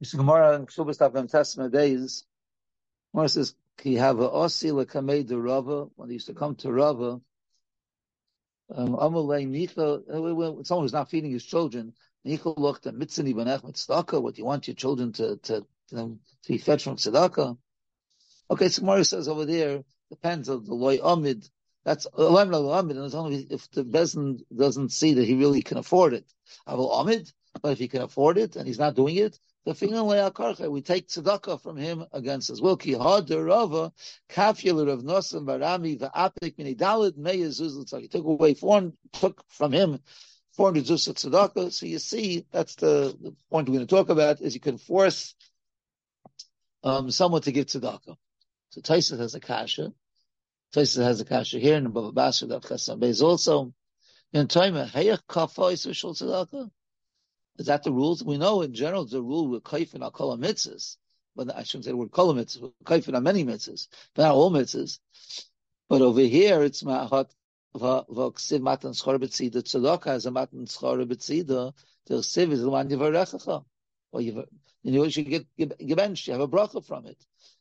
It's 0.00 0.14
Gemara 0.14 0.56
in 0.56 0.64
Ksubas 0.64 0.96
Tavim 0.96 1.30
Testament 1.30 1.74
days. 1.74 2.24
Gemara 3.12 3.28
says, 3.28 3.54
"Ki 3.76 3.96
have 3.96 4.18
a 4.18 4.30
osi 4.30 4.72
lekamei 4.72 5.26
de 5.26 5.38
Rava." 5.38 5.90
When 5.96 6.08
they 6.08 6.14
used 6.14 6.28
to 6.28 6.34
come 6.34 6.54
to 6.56 6.72
Rava, 6.72 7.20
um, 8.70 8.96
Amalei 8.96 9.46
Nicha, 9.46 10.58
uh, 10.58 10.64
someone 10.64 10.84
who's 10.84 10.94
not 10.94 11.10
feeding 11.10 11.32
his 11.32 11.44
children, 11.44 11.92
Nicha 12.24 12.58
looked 12.58 12.86
at 12.86 12.94
Mitzini 12.94 13.34
Banech 13.34 13.60
Tzedakah. 13.60 14.22
What 14.22 14.36
do 14.36 14.38
you 14.40 14.46
want 14.46 14.68
your 14.68 14.74
children 14.74 15.12
to 15.12 15.36
to 15.36 15.66
to, 15.88 16.18
be 16.48 16.56
fed 16.56 16.80
from 16.80 16.96
tzedakah? 16.96 17.58
Okay, 18.50 18.68
so 18.70 18.80
Gemara 18.80 19.04
says 19.04 19.28
over 19.28 19.44
there 19.44 19.84
depends 20.08 20.48
on 20.48 20.64
the 20.64 20.74
loy 20.74 20.98
amid. 21.02 21.46
That's 21.84 22.06
amid, 22.16 22.96
and 22.96 23.04
it's 23.04 23.14
only 23.14 23.46
if 23.50 23.70
the 23.70 23.84
bezin 23.84 24.40
doesn't 24.56 24.92
see 24.92 25.12
that 25.14 25.26
he 25.26 25.34
really 25.34 25.60
can 25.60 25.76
afford 25.76 26.14
it. 26.14 26.24
Aval 26.66 27.02
amid, 27.02 27.30
but 27.60 27.72
if 27.72 27.78
he 27.78 27.88
can 27.88 28.00
afford 28.00 28.38
it 28.38 28.56
and 28.56 28.66
he's 28.66 28.78
not 28.78 28.94
doing 28.94 29.16
it, 29.16 29.38
we 29.70 30.82
take 30.82 31.08
tzedakah 31.08 31.62
from 31.62 31.76
him 31.76 32.04
against 32.12 32.50
us. 32.50 32.60
Well, 32.60 32.76
ki 32.76 32.92
hadarava 32.92 33.92
kafyel 34.28 34.90
of 34.90 35.02
nosim 35.02 35.44
barami 35.46 35.98
va'apik 35.98 36.58
mini 36.58 36.74
dalid 36.74 37.16
meyezuz 37.16 38.00
He 38.00 38.08
took 38.08 38.24
away 38.24 38.54
four, 38.54 38.92
took 39.12 39.44
from 39.48 39.72
him 39.72 40.00
400 40.52 40.84
zuz 40.84 41.08
of 41.08 41.16
tzedakah. 41.16 41.72
So 41.72 41.86
you 41.86 41.98
see, 41.98 42.46
that's 42.50 42.74
the, 42.76 43.16
the 43.20 43.34
point 43.50 43.68
we're 43.68 43.76
going 43.76 43.86
to 43.86 43.94
talk 43.94 44.08
about, 44.08 44.40
is 44.40 44.54
you 44.54 44.60
can 44.60 44.78
force 44.78 45.34
um, 46.82 47.10
someone 47.10 47.42
to 47.42 47.52
give 47.52 47.66
tzedakah. 47.66 48.16
So 48.70 48.80
Taisa 48.80 49.18
has 49.18 49.34
a 49.34 49.40
kasha. 49.40 49.92
Taisa 50.74 51.02
has 51.02 51.20
a 51.20 51.24
kasha 51.24 51.58
here, 51.58 51.76
and 51.76 51.92
Baba 51.92 52.12
Basra 52.12 52.48
Dav 52.48 52.62
Chesam 52.62 53.00
Beis 53.00 53.22
also. 53.22 53.72
In 54.32 54.46
time, 54.46 54.74
heyach 54.74 55.22
kafa 55.28 55.72
is 55.72 55.86
tzedakah. 55.86 56.70
Is 57.60 57.66
that 57.66 57.82
the 57.82 57.92
rules? 57.92 58.24
We 58.24 58.38
know 58.38 58.62
in 58.62 58.72
general 58.72 59.04
the 59.04 59.20
rule 59.20 59.48
with 59.48 59.64
kaifin 59.64 60.00
al 60.00 60.10
kol 60.10 60.34
mitzvahs, 60.38 60.96
but 61.36 61.54
I 61.54 61.62
shouldn't 61.62 61.84
say 61.84 61.90
the 61.90 61.96
word 61.98 62.10
kol 62.10 62.32
mitzvahs. 62.32 62.72
Kaifin 62.84 63.14
on 63.14 63.22
many 63.22 63.44
mitzvahs, 63.44 63.86
but 64.14 64.22
not 64.22 64.34
all 64.34 64.50
mitzvahs. 64.50 64.98
But 65.86 66.00
over 66.00 66.22
here 66.22 66.62
it's 66.62 66.82
ma'ahat 66.82 67.28
v'ksiv 67.76 68.62
matan 68.62 68.94
schor 68.94 69.18
b'tzida 69.18 69.56
tzedakah 69.56 70.06
as 70.06 70.24
a 70.24 70.30
matan 70.30 70.64
schor 70.68 70.96
b'tzida. 71.04 71.74
The 72.06 72.14
siv 72.14 72.50
is 72.50 72.62
the 72.62 72.70
one 72.70 72.88
yivarechacha. 72.88 73.62
Or 74.12 74.20
you 74.22 74.46
know 74.82 75.04
you 75.04 75.10
should 75.10 75.28
get 75.28 75.46
gebenched. 75.58 76.28
You 76.28 76.32
have 76.32 76.40
a 76.40 76.48
bracha 76.48 76.82
from 76.82 77.04
it. 77.04 77.18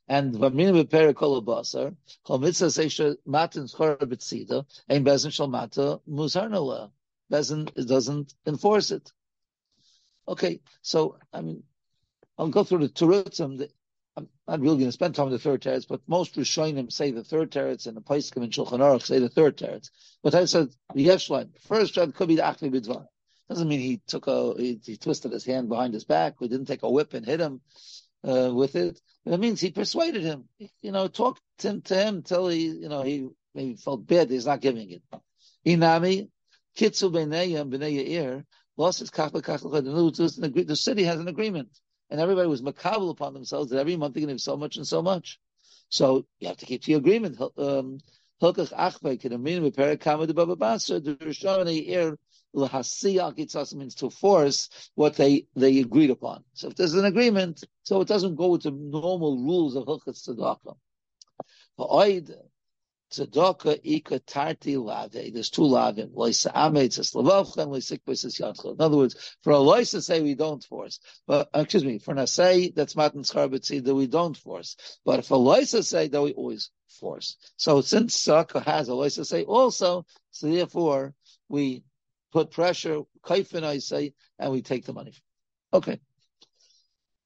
And 0.08 0.33
v'minu 0.33 0.86
b'peri 0.86 1.14
kol 1.14 1.42
basar 1.42 1.94
kol 2.23 2.39
mitzvah 2.39 2.67
seisha 2.67 3.17
matan 3.25 3.67
schor 3.67 3.97
b'tzida 3.97 4.66
ein 4.88 5.03
bezin 5.03 5.33
shal 5.33 5.50
mata 5.50 6.00
muzarnala. 6.09 6.89
Bezin 7.30 7.66
doesn't 7.86 8.33
enforce 8.47 8.92
it. 8.92 9.11
Okay, 10.30 10.61
so 10.83 11.17
I 11.33 11.41
mean, 11.41 11.63
I'll 12.38 12.49
go 12.49 12.63
through 12.63 12.88
the 12.88 12.89
Turutzim. 12.89 13.67
I'm 14.16 14.30
not 14.47 14.59
really 14.59 14.77
going 14.77 14.88
to 14.88 14.91
spend 14.91 15.16
time 15.16 15.25
on 15.25 15.31
the 15.31 15.39
third 15.39 15.61
teretz, 15.61 15.88
but 15.88 16.02
most 16.08 16.36
Rishonim 16.36 16.91
say 16.91 17.09
the 17.11 17.23
third 17.23 17.52
teretz, 17.52 17.88
and 17.88 17.97
the 17.97 18.02
Paiskim 18.02 18.44
and 18.44 18.52
Shulchan 18.52 18.80
Aruch 18.80 19.03
say 19.05 19.17
the 19.17 19.30
third 19.30 19.58
teretz. 19.58 19.89
But 20.21 20.36
I 20.36 20.45
said 20.45 20.69
the 20.94 21.08
Yeshlan 21.08 21.59
first 21.61 21.95
teretz 21.95 22.13
could 22.13 22.27
be 22.27 22.36
the 22.36 22.44
Achli 22.44 22.69
Bidvar. 22.71 23.08
Doesn't 23.49 23.67
mean 23.67 23.80
he 23.80 24.02
took 24.05 24.27
a 24.27 24.53
he, 24.55 24.80
he, 24.86 24.97
twisted 24.97 25.31
his 25.31 25.45
hand 25.45 25.67
behind 25.67 25.95
his 25.95 26.03
back. 26.03 26.39
We 26.39 26.47
didn't 26.47 26.67
take 26.67 26.83
a 26.83 26.91
whip 26.91 27.16
and 27.16 27.25
hit 27.25 27.39
him 27.39 27.61
uh, 28.23 28.52
with 28.53 28.75
it. 28.75 29.02
It 29.25 29.39
means 29.39 29.59
he 29.59 29.71
persuaded 29.71 30.21
him. 30.21 30.47
You 30.81 30.91
know, 30.91 31.08
talked 31.08 31.41
him, 31.58 31.81
to 31.83 31.95
him 31.95 32.17
until 32.17 32.49
he, 32.49 32.67
you 32.67 32.89
know, 32.89 33.02
he 33.02 33.30
maybe 33.55 33.75
felt 33.77 34.05
bad 34.05 34.30
he's 34.30 34.45
not 34.45 34.61
giving 34.61 34.91
it. 34.91 35.02
Inami 35.66 36.30
kitzu 36.77 37.11
b'nei 37.11 37.53
b'nei 37.67 38.45
losses 38.80 39.11
the 39.11 40.75
city 40.75 41.03
has 41.03 41.19
an 41.19 41.27
agreement, 41.27 41.69
and 42.09 42.19
everybody 42.19 42.47
was 42.47 42.61
makabel 42.61 43.11
upon 43.11 43.33
themselves 43.33 43.69
that 43.69 43.80
every 43.80 43.97
month 43.97 44.13
they're 44.13 44.21
going 44.21 44.30
to 44.30 44.36
give 44.36 44.41
so 44.41 44.55
much 44.55 44.77
and 44.77 44.88
so 44.88 45.02
much. 45.02 45.38
So 45.89 46.25
you 46.39 46.47
have 46.47 46.58
to 46.58 46.66
keep 46.66 46.83
to 46.83 46.91
your 46.91 46.99
agreement. 46.99 47.41
Um, 47.58 47.99
Hilkach 48.41 48.71
achvei 48.71 49.19
can 49.19 49.44
mean 49.44 49.63
with 49.63 49.75
perakama 49.75 50.27
de 50.27 50.33
baba 50.33 50.55
basa 50.55 51.04
the 51.04 51.15
rishon 51.15 51.67
ear 51.87 52.17
lahasiyach 52.55 53.76
means 53.76 53.95
to 53.95 54.09
force 54.09 54.70
what 54.95 55.15
they 55.17 55.45
they 55.58 55.80
agreed 55.80 56.09
upon. 56.09 56.45
So 56.54 56.70
if 56.70 56.75
there's 56.75 56.93
an 56.93 57.04
agreement, 57.04 57.65
so 57.83 57.99
it 57.99 58.08
doesn't 58.08 58.36
go 58.36 58.48
with 58.48 58.64
the 58.64 58.71
normal 58.71 59.43
rules 59.43 59.75
of 59.75 59.83
hilchas 59.86 60.25
tzedakah. 60.25 60.77
Tzedakah 63.11 63.80
ika 63.83 64.20
tarti 64.20 64.77
lave. 64.77 65.33
There's 65.33 65.49
two 65.49 65.64
lavim. 65.64 66.14
Loisa 66.14 66.53
ametz 66.53 66.99
es 66.99 67.14
lavavcha 67.14 67.64
and 67.64 67.71
yadcha. 67.71 68.73
In 68.73 68.81
other 68.81 68.97
words, 68.97 69.36
for 69.42 69.53
a 69.53 69.58
loisa 69.58 70.02
say 70.02 70.21
we 70.21 70.36
don't 70.36 70.64
force. 70.64 70.99
But, 71.25 71.49
uh, 71.55 71.61
excuse 71.61 71.86
me, 71.86 71.98
for 71.98 72.25
say 72.27 72.69
that's 72.69 72.95
matan 72.95 73.23
scharbetzi 73.23 73.83
that 73.83 73.95
we 73.95 74.08
don't 74.08 74.37
force. 74.37 74.75
But 75.05 75.19
a 75.19 75.23
loisa 75.33 75.83
say 75.83 76.08
that 76.08 76.21
we 76.21 76.33
always 76.33 76.69
force. 76.99 77.37
So 77.58 77.81
since 77.81 78.15
Tzedakah 78.25 78.64
has 78.65 78.89
a 78.89 78.93
loisa 78.93 79.25
say 79.25 79.43
also, 79.43 80.05
so 80.31 80.48
therefore 80.48 81.14
we 81.48 81.83
put 82.31 82.52
pressure, 82.52 83.02
kaifin 83.23 83.64
I 83.64 83.80
say, 83.80 84.14
and 84.37 84.52
we 84.52 84.61
take 84.61 84.86
the 84.86 84.93
money. 84.93 85.14
Okay. 85.73 85.99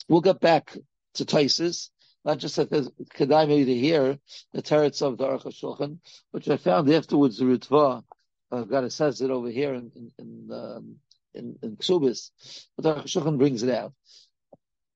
We'll 0.07 0.21
get 0.21 0.39
back 0.39 0.77
to 1.15 1.25
Taisis 1.25 1.89
not 2.25 2.39
just 2.39 2.55
that 2.55 2.69
there's 2.69 2.89
kedai 2.89 3.47
maybe 3.47 3.65
to 3.65 3.75
hear 3.77 4.19
the 4.53 4.61
teretz 4.61 5.01
of 5.01 5.17
the 5.17 5.25
Aruch 5.25 5.45
Shulchan, 5.47 5.99
which 6.31 6.49
I 6.49 6.57
found 6.57 6.89
afterwards 6.89 7.37
the 7.37 7.45
Ritva, 7.45 8.03
uh, 8.51 8.63
God 8.63 8.91
says 8.91 9.21
it 9.21 9.31
over 9.31 9.49
here 9.49 9.73
in 9.73 9.91
in 9.95 10.11
in, 10.19 10.49
um, 10.51 10.95
in, 11.33 11.57
in 11.61 11.77
Ksubis, 11.77 12.31
but 12.75 12.83
the 12.83 12.95
Aruch 12.95 13.05
Shulchan 13.05 13.37
brings 13.37 13.63
it 13.63 13.73
out. 13.73 13.93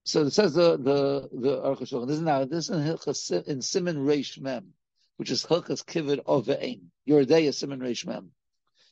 So 0.06 0.22
it 0.22 0.32
says 0.32 0.54
the 0.54 0.78
the 0.78 1.30
the 1.32 1.62
Aruch 1.62 1.82
Shulchan. 1.82 2.08
This 2.08 2.18
is 2.18 2.22
now 2.22 2.46
this 2.46 2.70
is 2.70 3.32
in, 3.32 3.44
in 3.44 3.62
Simon 3.62 3.98
Reish 3.98 4.40
Mem, 4.40 4.74
which 5.18 5.32
is 5.32 5.46
Hilchas 5.46 5.84
Kivid 5.84 6.22
of 6.26 6.50
Ein. 6.50 6.92
Your 7.06 7.26
day 7.26 7.46
is 7.46 7.58
Simon 7.58 7.80
Reish 7.80 8.06
Mem. 8.06 8.32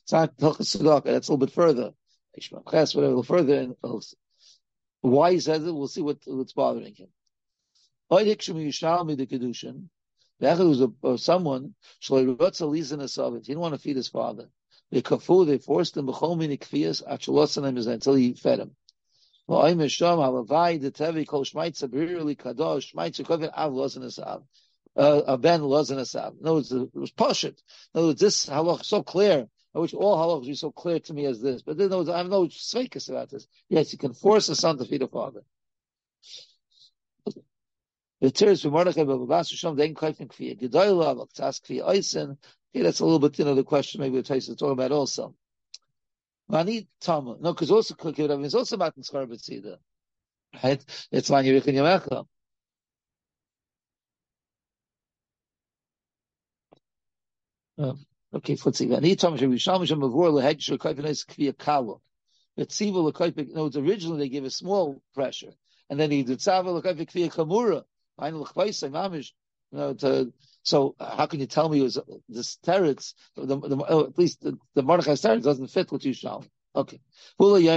It's 0.02 0.12
not 0.12 0.36
Hilchas 0.36 0.76
Tzedakah. 0.76 1.04
That's 1.04 1.28
a 1.28 1.32
little 1.32 1.46
bit 1.46 1.54
further. 1.54 1.92
Reish 2.38 2.52
Mem 2.52 2.62
Ches, 2.70 2.94
whatever, 2.94 3.22
further. 3.22 3.74
Why 5.00 5.32
he 5.32 5.40
says 5.40 5.64
it, 5.64 5.72
we'll 5.72 5.88
see 5.88 6.02
what, 6.02 6.18
what's 6.26 6.52
bothering 6.52 6.94
him. 6.94 7.08
The 8.08 9.26
kedushin. 9.26 9.88
was 10.40 10.80
a, 10.80 10.92
or 11.02 11.18
someone 11.18 11.74
he 12.00 12.08
didn't 12.08 13.58
want 13.58 13.74
to 13.74 13.78
feed 13.78 13.96
his 13.96 14.08
father. 14.08 14.48
They 14.90 15.02
kafu, 15.02 15.46
they 15.46 15.58
forced 15.58 15.96
him 15.96 16.06
b'chol 16.06 16.38
mini 16.38 16.58
kfiyas 16.58 17.86
until 17.86 18.14
he 18.14 18.34
fed 18.34 18.60
him. 18.60 18.76
Uh, 24.98 25.22
a 25.26 25.36
ben 25.36 25.60
lozen 25.60 25.98
esav. 25.98 26.40
No, 26.40 26.56
it 26.56 26.94
was 26.94 27.12
pashut. 27.12 27.58
No, 27.94 28.12
this 28.12 28.46
halach 28.46 28.84
so 28.84 29.02
clear. 29.02 29.46
I 29.74 29.78
wish 29.78 29.92
all 29.92 30.16
halachas 30.16 30.46
be 30.46 30.54
so 30.54 30.72
clear 30.72 31.00
to 31.00 31.12
me 31.12 31.26
as 31.26 31.40
this, 31.40 31.62
but 31.62 31.76
then 31.76 31.92
I 31.92 32.16
have 32.16 32.30
no 32.30 32.46
sveikas 32.46 33.10
about 33.10 33.30
this. 33.30 33.46
Yes, 33.68 33.92
you 33.92 33.98
can 33.98 34.14
force 34.14 34.48
a 34.48 34.56
son 34.56 34.78
to 34.78 34.84
feed 34.84 35.02
a 35.02 35.08
father. 35.08 35.42
The 38.20 38.30
tears 38.30 38.62
for 38.62 38.70
Mordechai 38.70 39.04
Babas 39.04 39.52
Shom 39.52 39.76
then 39.76 39.94
kaifin 39.94 40.28
kfiya 40.28 40.58
gedoyla 40.58 41.16
vaktas 41.16 41.60
kfiya 41.60 41.86
oisen. 41.86 42.38
Okay, 42.74 42.82
that's 42.82 43.00
a 43.00 43.04
little 43.04 43.18
bit 43.18 43.38
you 43.38 43.44
know 43.44 43.54
the 43.54 43.62
question 43.62 44.00
maybe 44.00 44.20
the 44.20 44.22
Taisa 44.22 44.56
talking 44.56 44.72
about 44.72 44.90
also. 44.90 45.34
Mani 46.48 46.88
tama 47.00 47.36
no 47.40 47.52
because 47.52 47.70
also 47.70 47.94
Kibbutz 47.94 48.44
is 48.44 48.54
also 48.54 48.78
matan 48.78 49.02
schar 49.02 49.26
b'tzida. 49.26 49.76
Right? 50.64 50.82
It's 51.12 51.28
man 51.30 51.44
yirich 51.44 51.66
and 51.66 51.76
yamecha. 51.76 52.26
Oh, 57.78 57.98
okay, 58.32 58.56
let's 58.64 58.78
see. 58.78 58.86
Mani 58.86 59.16
tama 59.16 59.36
shem 59.36 59.52
yisham 59.52 59.86
shem 59.86 60.00
avur 60.00 60.30
leheg 60.30 60.58
shel 60.62 60.78
kaifin 60.78 61.04
ois 61.04 61.26
kfiya 61.26 61.56
kalo. 61.58 62.00
Betziva 62.58 63.12
lekaifin. 63.12 63.52
No, 63.52 63.66
it's 63.66 63.76
originally 63.76 64.20
they 64.20 64.28
give 64.30 64.44
a 64.44 64.50
small 64.50 65.02
pressure, 65.14 65.52
and 65.90 66.00
then 66.00 66.10
he 66.10 66.22
did 66.22 66.38
tzava 66.38 66.80
lekaifin 66.80 67.10
kfiya 67.10 67.30
kamura. 67.30 67.84
So 70.62 70.96
how 70.98 71.26
can 71.26 71.40
you 71.40 71.46
tell 71.46 71.68
me 71.68 71.80
it 71.80 71.82
was 71.82 71.98
this 72.28 72.58
teretz? 72.64 73.14
The, 73.36 73.46
the, 73.46 73.84
oh, 73.88 74.06
at 74.06 74.18
least 74.18 74.40
the, 74.42 74.58
the 74.74 74.82
Mordechai 74.82 75.12
teretz 75.12 75.42
doesn't 75.42 75.68
fit 75.68 75.92
what 75.92 76.04
you 76.04 76.12
show. 76.12 76.44
Okay. 76.74 77.00
There's 77.38 77.74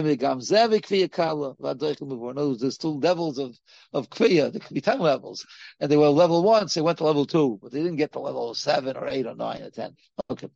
two 2.78 3.00
levels 3.00 3.38
of, 3.38 3.58
of 3.94 4.10
kviya, 4.10 4.52
the 4.52 4.60
kvitan 4.60 5.00
levels. 5.00 5.46
And 5.80 5.90
they 5.90 5.96
were 5.96 6.10
level 6.10 6.44
one, 6.44 6.68
so 6.68 6.80
they 6.80 6.84
went 6.84 6.98
to 6.98 7.06
level 7.06 7.26
two, 7.26 7.60
but 7.62 7.72
they 7.72 7.82
didn't 7.82 7.96
get 7.96 8.12
to 8.14 8.20
level 8.20 8.54
seven 8.56 8.98
or 8.98 9.08
eight 9.08 9.26
or 9.26 9.36
nine 9.36 9.62
or 9.62 9.70
ten. 9.70 9.96
Okay. 10.30 10.50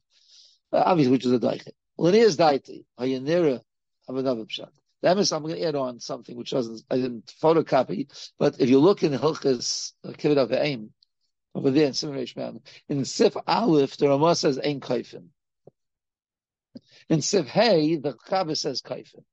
Uh, 0.73 0.83
obviously, 0.85 1.13
which 1.13 1.25
is 1.25 1.31
a 1.31 1.39
daiche. 1.39 1.69
Linear's 1.97 2.35
daiti, 2.35 2.83
hayanira, 2.99 3.61
have 4.07 4.17
another 4.17 4.43
pshat. 4.43 4.71
That 5.03 5.17
means 5.17 5.33
I'm 5.33 5.43
going 5.43 5.55
to 5.55 5.63
add 5.63 5.75
on 5.75 5.99
something 5.99 6.37
which 6.37 6.51
doesn't, 6.51 6.81
I 6.89 6.95
didn't 6.95 7.33
photocopy, 7.41 8.07
but 8.39 8.61
if 8.61 8.69
you 8.69 8.79
look 8.79 9.03
in 9.03 9.11
Hilchas 9.11 9.91
uh, 10.05 10.11
Kibbut 10.11 10.37
of 10.37 10.51
Aim, 10.53 10.91
over 11.53 11.71
there 11.71 11.87
in 11.87 11.93
Simon 11.93 12.61
in 12.87 13.05
Sif 13.05 13.35
Aleph, 13.45 13.97
the 13.97 14.07
Ramah 14.07 14.35
says 14.35 14.57
Ein 14.57 14.79
Kaifin. 14.79 15.27
In 17.09 17.21
Sif 17.21 17.47
Hey, 17.47 17.97
the 17.97 18.13
Chaber 18.13 18.57
says 18.57 18.81
Kaifin. 18.81 19.25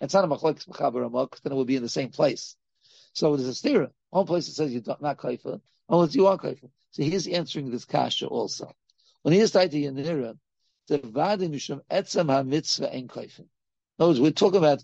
It's 0.00 0.14
not 0.14 0.24
a 0.24 0.28
Machlek 0.28 0.66
Chaber 0.66 1.02
Ramah, 1.02 1.28
then 1.42 1.52
it 1.52 1.56
would 1.56 1.66
be 1.66 1.76
in 1.76 1.82
the 1.82 1.88
same 1.90 2.08
place. 2.08 2.56
So 3.12 3.36
there's 3.36 3.48
a 3.48 3.68
stira. 3.68 3.90
One 4.10 4.26
place 4.26 4.48
it 4.48 4.54
says 4.54 4.72
you're 4.72 4.82
not 5.00 5.18
kaifa, 5.18 5.60
unless 5.88 6.14
you 6.14 6.26
are 6.26 6.38
kaifa. 6.38 6.70
So 6.92 7.02
he's 7.02 7.26
answering 7.26 7.70
this 7.70 7.84
kasha 7.84 8.26
also. 8.26 8.72
When 9.22 9.34
he 9.34 9.40
is 9.40 9.50
tied 9.50 9.72
to 9.72 9.76
Yanira, 9.78 10.38
the 10.86 10.98
vadi 10.98 11.48
mishum 11.48 11.80
etzem 11.90 12.30
ha-mitzvah 12.30 12.94
en 12.94 13.08
kaifa. 13.08 13.40
In 13.40 13.46
other 13.98 14.10
words, 14.10 14.20
we're 14.20 14.30
talking 14.30 14.58
about 14.58 14.82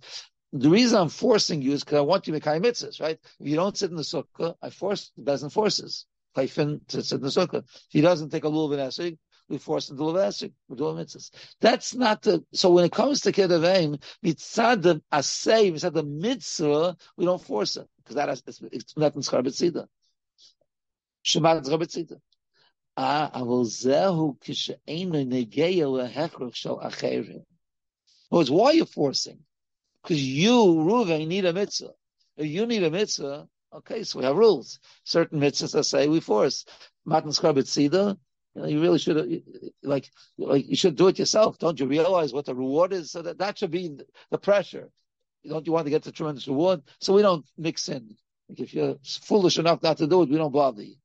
the 0.55 0.71
reason 0.71 1.01
I'm 1.01 1.09
forcing 1.09 1.63
you 1.63 1.73
is 1.73 1.83
because 1.83 1.99
I 1.99 2.03
want 2.03 2.27
you 2.27 2.33
to 2.33 2.37
make 2.37 2.45
high 2.45 2.61
mitzvahs, 2.61 3.01
right? 3.01 3.19
If 3.41 3.49
you 3.49 3.57
don't 3.57 3.77
sit 3.77 3.91
in 3.91 3.97
the 3.97 4.03
sukkah, 4.03 4.55
I 4.63 4.71
force 4.71 5.11
the 5.17 5.25
doesn't 5.25 5.51
forces 5.51 6.07
Kaifin 6.37 6.87
to 6.89 7.03
sit 7.03 7.17
in 7.17 7.23
the 7.23 7.29
sukkah. 7.29 7.65
If 7.65 7.87
he 7.89 8.01
doesn't 8.01 8.31
take 8.31 8.45
a 8.45 8.49
lulav 8.49 8.73
and 8.75 8.83
esrig, 8.83 9.19
we 9.49 9.59
force 9.59 9.91
him 9.91 9.97
to 9.97 10.03
lulav 10.05 10.29
esrig. 10.29 10.53
We 10.69 10.77
do 10.77 10.85
mitzvahs. 10.85 11.31
That's 11.61 11.97
not 11.97 12.23
the 12.23 12.45
so 12.53 12.71
when 12.71 12.85
it 12.85 12.93
comes 12.93 13.23
to 13.23 13.33
kidduv 13.33 13.67
aim 13.67 13.99
mitzad 14.25 14.83
the 14.83 15.03
asay 15.13 15.73
mitzad 15.73 15.93
the 15.93 16.05
mitzvah 16.05 16.97
we 17.17 17.25
don't 17.25 17.43
force 17.43 17.77
it 17.77 17.89
because 17.97 18.15
that 18.15 18.29
is, 18.29 18.43
it's, 18.47 18.63
it's 18.71 18.97
not 18.97 19.17
in 19.17 19.23
Shemad 19.23 19.89
Shemat 21.25 21.67
skarbetzida. 21.67 22.21
Ah, 22.97 23.33
avol 23.35 23.67
zehu 23.67 24.39
kisheinu 24.39 25.27
negeya 25.27 25.89
lehechrach 25.89 26.55
shel 26.55 26.79
acherim. 26.79 27.31
In 27.31 27.45
words, 28.31 28.53
why 28.53 28.67
are 28.67 28.75
you 28.75 28.85
forcing? 28.85 29.41
Because 30.05 30.23
you, 30.23 30.53
Ruven, 30.53 31.27
need 31.27 31.47
a 31.47 31.53
mitzvah. 31.55 31.93
If 32.37 32.47
you 32.47 32.67
need 32.67 32.85
a 32.85 32.91
mitzvah, 32.91 33.49
okay, 33.73 34.05
so 34.05 34.19
we 34.19 34.27
have 34.27 34.37
rules. 34.37 34.79
Certain 35.05 35.41
mitzvahs 35.41 35.79
I 35.79 35.81
say 35.81 36.09
we 36.09 36.21
force. 36.21 36.67
Matan 37.07 37.31
Skarbit 37.31 37.65
Sida, 37.65 38.19
you, 38.55 38.61
know, 38.61 38.69
you 38.69 38.83
really 38.83 38.99
should, 38.99 39.43
like, 39.83 40.11
like, 40.37 40.69
you 40.69 40.77
should 40.77 40.97
do 40.97 41.09
it 41.09 41.19
yourself. 41.19 41.59
Don't 41.59 41.81
you 41.81 41.87
realize 41.87 42.35
what 42.35 42.45
the 42.45 42.55
reward 42.55 42.93
is? 42.93 43.13
So 43.13 43.23
that, 43.23 43.39
that 43.39 43.57
should 43.59 43.71
be 43.71 43.97
the 44.31 44.39
pressure. 44.39 44.91
Don't 45.49 45.67
you 45.67 45.73
want 45.73 45.87
to 45.87 45.91
get 45.91 46.03
the 46.03 46.13
tremendous 46.13 46.49
reward? 46.49 46.83
So 47.01 47.15
we 47.15 47.23
don't 47.23 47.47
mix 47.57 47.89
in. 47.89 48.15
Like 48.51 48.61
if 48.61 48.75
you're 48.75 48.97
foolish 49.03 49.59
enough 49.59 49.83
not 49.83 49.97
to 49.99 50.07
do 50.07 50.23
it, 50.23 50.29
we 50.29 50.37
don't 50.37 50.53
bother 50.53 50.83
you. 50.83 50.97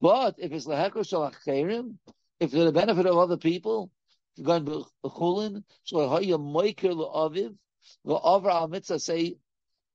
But 0.00 0.34
if 0.38 0.52
it's 0.52 0.66
lahekor 0.66 1.04
shalacherim, 1.08 1.96
if 2.38 2.50
for 2.50 2.64
the 2.64 2.72
benefit 2.72 3.06
of 3.06 3.16
other 3.16 3.36
people, 3.36 3.90
you're 4.36 4.46
going 4.46 4.66
to 4.66 4.84
chulin, 5.04 5.64
so 5.84 6.08
haya 6.08 6.38
moiker 6.38 6.92
la'aviv, 6.94 7.54
la'avar 8.06 8.50
al 8.50 8.68
mitzvah 8.68 8.98
say, 8.98 9.36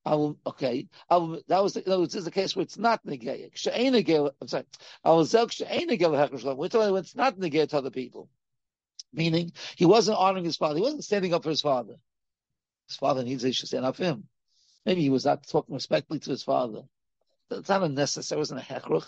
okay, 0.06 0.88
that 1.10 1.62
was, 1.62 1.76
no, 1.86 2.04
this 2.04 2.14
is 2.14 2.24
the 2.24 2.30
case 2.30 2.54
where 2.54 2.62
it's 2.62 2.78
not 2.78 3.04
negayah. 3.04 3.50
She'ain 3.54 3.92
negayah, 3.92 4.30
I'm 4.40 4.48
sorry, 4.48 4.64
I 5.02 5.10
will 5.10 5.24
zelk 5.24 5.50
she'ain 5.52 5.88
negayah 5.88 6.30
lahekor. 6.30 6.56
We're 6.56 6.68
talking 6.68 6.92
when 6.92 7.02
it's 7.02 7.16
not 7.16 7.38
negayah 7.38 7.68
to 7.70 7.78
other 7.78 7.90
people. 7.90 8.28
Meaning, 9.12 9.52
he 9.76 9.86
wasn't 9.86 10.18
honoring 10.18 10.44
his 10.44 10.56
father. 10.56 10.76
He 10.76 10.82
wasn't 10.82 11.04
standing 11.04 11.32
up 11.32 11.42
for 11.42 11.50
his 11.50 11.62
father. 11.62 11.94
His 12.88 12.96
father 12.96 13.24
needs 13.24 13.42
he 13.42 13.52
should 13.52 13.68
stand 13.68 13.84
up 13.84 13.96
for 13.96 14.04
him. 14.04 14.28
Maybe 14.84 15.00
he 15.00 15.10
was 15.10 15.24
not 15.24 15.46
talking 15.46 15.74
respectfully 15.74 16.20
to 16.20 16.30
his 16.30 16.42
father. 16.42 16.82
That's 17.48 17.68
not 17.68 17.82
a 17.82 17.88
necessary, 17.88 18.38
it 18.38 18.40
wasn't 18.40 18.60
a 18.60 18.64
hechruch. 18.64 19.06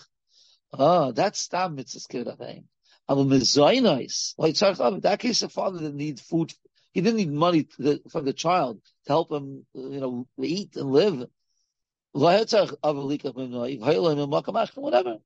Oh, 0.73 1.11
that's 1.11 1.39
stam 1.39 1.77
mitzvahs 1.77 2.07
kiravim. 2.07 2.63
Aber 3.07 3.23
mezoinos, 3.23 4.33
like 4.37 4.55
that 5.01 5.19
case, 5.19 5.39
the 5.39 5.49
father 5.49 5.79
didn't 5.79 5.95
need 5.95 6.19
food. 6.19 6.53
He 6.91 7.01
didn't 7.01 7.17
need 7.17 7.31
money 7.31 7.67
the, 7.77 8.01
from 8.09 8.25
the 8.25 8.33
child 8.33 8.81
to 9.05 9.11
help 9.11 9.31
him, 9.31 9.65
you 9.73 9.99
know, 9.99 10.27
eat 10.41 10.75
and 10.75 10.91
live. 10.91 11.27
Whatever. 12.11 12.67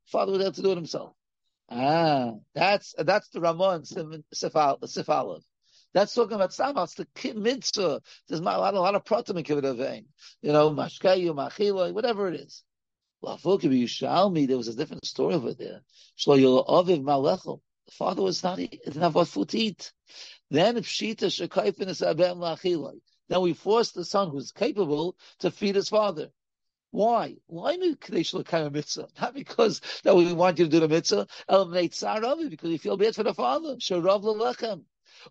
Father 0.05 0.31
was 0.31 0.41
able 0.41 0.51
to 0.51 0.61
do 0.61 0.71
it 0.71 0.75
himself. 0.75 1.15
Ah, 1.69 2.33
that's 2.53 2.93
that's 2.97 3.29
the 3.29 3.39
Ramon 3.39 3.83
Sifalav. 3.83 5.43
That's 5.93 6.13
talking 6.13 6.33
about 6.33 6.51
Samas, 6.51 6.95
the 6.95 7.33
mitzvah. 7.33 8.01
There's 8.27 8.41
a 8.41 8.43
lot, 8.43 8.73
a 8.73 8.79
lot 8.79 8.95
of 8.95 9.03
pratim 9.05 9.37
in 9.37 9.43
Kibbutz 9.43 9.75
Avein. 9.75 10.05
You 10.41 10.51
know, 10.51 10.71
Mashkayu, 10.71 11.33
Machila, 11.33 11.93
whatever 11.93 12.27
it 12.27 12.39
is. 12.41 12.63
Yerushalmi, 13.23 14.47
there 14.47 14.57
was 14.57 14.67
a 14.67 14.75
different 14.75 15.05
story 15.05 15.35
over 15.35 15.53
there. 15.53 15.81
The 17.87 17.91
father 17.91 18.21
was 18.21 18.43
not, 18.43 18.57
didn't 18.57 19.01
have 19.01 19.15
what 19.15 19.27
food 19.27 19.49
to 19.49 19.59
eat. 19.59 19.91
Then 20.49 20.75
Pshita 20.77 21.23
is 21.23 21.39
Abem. 21.39 23.01
Then 23.29 23.41
we 23.41 23.53
forced 23.53 23.95
the 23.95 24.05
son 24.05 24.29
who's 24.29 24.51
capable 24.51 25.15
to 25.39 25.51
feed 25.51 25.75
his 25.75 25.89
father. 25.89 26.31
Why? 26.91 27.37
Why 27.47 27.75
Kadesh 27.99 28.33
mitzvah? 28.33 29.07
Not 29.21 29.33
because 29.33 29.81
that 30.03 30.15
we 30.15 30.31
want 30.31 30.59
you 30.59 30.65
to 30.65 30.71
do 30.71 30.79
the 30.79 30.87
mitzvah. 30.87 31.27
El 31.49 31.65
because 31.65 32.69
you 32.69 32.77
feel 32.77 32.97
bad 32.97 33.15
for 33.15 33.23
the 33.23 33.33
father. 33.33 33.77
Sharav 33.77 34.23
lechem. 34.23 34.83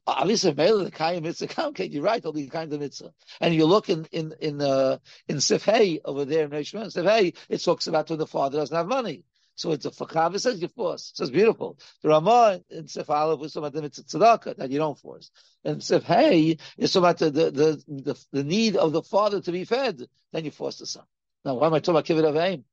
Obviously, 0.07 0.55
Mele 0.55 0.85
the 0.85 0.91
Kayim 0.91 1.23
Mitzvah 1.23 1.67
okay, 1.69 1.87
you're 1.87 2.03
right, 2.03 2.25
I'll 2.25 2.33
be 2.33 2.49
kind 2.49 2.73
of 2.73 2.81
mitzvah. 2.81 3.13
And 3.41 3.55
you 3.55 3.67
look 3.67 3.91
in 3.91 4.07
in 4.11 4.35
in 4.41 4.61
uh, 4.61 4.99
in 5.29 5.37
Sifhei 5.37 6.01
over 6.05 6.25
there 6.25 6.45
in 6.45 6.51
Rishon 6.51 6.87
Sifhei, 6.87 7.37
it 7.49 7.59
talks 7.59 7.87
about 7.87 8.11
when 8.11 8.19
the 8.19 8.27
father 8.27 8.59
doesn't 8.59 8.77
have 8.77 8.87
money. 8.87 9.25
So 9.55 9.73
it's 9.73 9.85
a 9.85 9.91
fakav. 9.91 10.35
It 10.35 10.41
says 10.41 10.61
you 10.63 10.69
force. 10.69 11.13
So 11.15 11.25
it's 11.25 11.31
beautiful. 11.31 11.79
The 12.03 12.09
Ramah 12.09 12.61
in 12.71 12.89
Sif 12.89 13.11
Aleph 13.11 13.39
was 13.39 13.55
about 13.57 13.73
the 13.73 13.83
tzedakah 13.83 14.57
that 14.57 14.71
you 14.71 14.79
don't 14.79 14.99
force. 14.99 15.31
And 15.65 15.83
Sif 15.83 16.05
Hey 16.05 16.59
is 16.79 16.97
about 16.97 17.19
the, 17.19 17.31
the 17.31 17.83
the, 17.87 18.25
the 18.33 18.45
need 18.45 18.77
of 18.77 18.93
the 18.93 19.03
father 19.03 19.41
to 19.41 19.53
be 19.53 19.65
fed. 19.65 20.03
Then 20.33 20.45
you 20.45 20.51
force 20.51 20.79
the 20.79 20.87
son. 20.87 21.05
Now, 21.45 21.55
why 21.55 21.67
am 21.67 21.75
I 21.75 21.81
talking 21.81 22.17
about 22.17 22.33
kibbut 22.33 22.33
avim? 22.35 22.65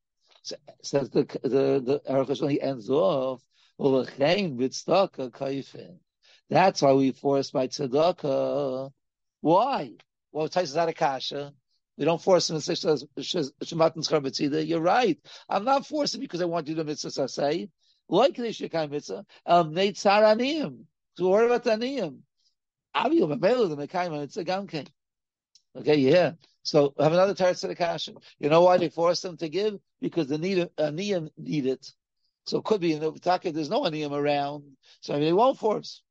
Says 0.81 1.10
the 1.10 1.24
the 1.44 1.81
the 1.86 2.02
Aruch 2.10 2.42
when 2.42 2.52
he 2.52 2.62
ends 2.62 2.90
off. 2.90 3.42
That's 6.50 6.81
why 6.81 6.94
we 6.94 7.12
force 7.12 7.52
by 7.52 7.68
tzedakah. 7.68 8.92
Why? 9.42 9.94
Well, 10.31 10.46
it 10.46 10.52
takes 10.52 10.76
out 10.76 10.90
of 10.90 10.96
kasha. 10.96 11.54
We 12.00 12.06
don't 12.06 12.22
force 12.22 12.50
him 12.50 12.56
to 12.56 12.62
say 12.62 12.74
Shematan 12.75 13.98
Schar 13.98 14.68
You're 14.68 14.80
right. 14.80 15.19
I'm 15.50 15.66
not 15.66 15.86
forcing 15.86 16.22
because 16.22 16.42
I 16.42 16.46
want 16.46 16.69
you 16.69 16.75
to 16.75 16.86
mitzvah 16.86 17.28
say. 17.28 17.69
Like 18.07 18.38
the 18.38 18.44
Shekai 18.44 18.90
mitzvah, 18.90 19.25
um, 19.46 19.74
Neitzar 19.74 20.24
Aniyim. 20.24 20.86
So 21.18 21.28
worry 21.28 21.48
about 21.48 21.66
Aniyim? 21.66 22.19
Avi 22.96 23.19
Mabelu 23.19 23.68
the 23.68 23.75
Mekai 23.86 24.10
mitzvah 24.10 24.46
Gamke. 24.46 24.88
Okay, 25.75 25.98
yeah. 25.98 26.31
So 26.63 26.94
have 26.98 27.12
another 27.12 27.36
teretz 27.36 27.68
to 27.68 27.75
kasha. 27.75 28.13
You 28.40 28.50
know 28.50 28.62
why 28.62 28.78
they 28.78 28.88
force 28.88 29.19
them 29.19 29.36
to 29.36 29.50
give? 29.50 29.78
Because 30.00 30.28
the 30.28 30.38
need 30.38 30.69
Aniyim 30.78 31.30
need 31.38 31.66
it. 31.66 31.92
So 32.45 32.60
it 32.60 32.63
could 32.63 32.80
be 32.80 32.94
in 32.94 33.02
the 33.02 33.12
Taka, 33.12 33.52
there's 33.52 33.69
no 33.69 33.81
Aniyim 33.84 34.13
around. 34.13 34.63
So 35.02 35.13
I 35.13 35.18
mean, 35.18 35.25
they 35.25 35.34
won't 35.34 35.60
force. 35.60 36.02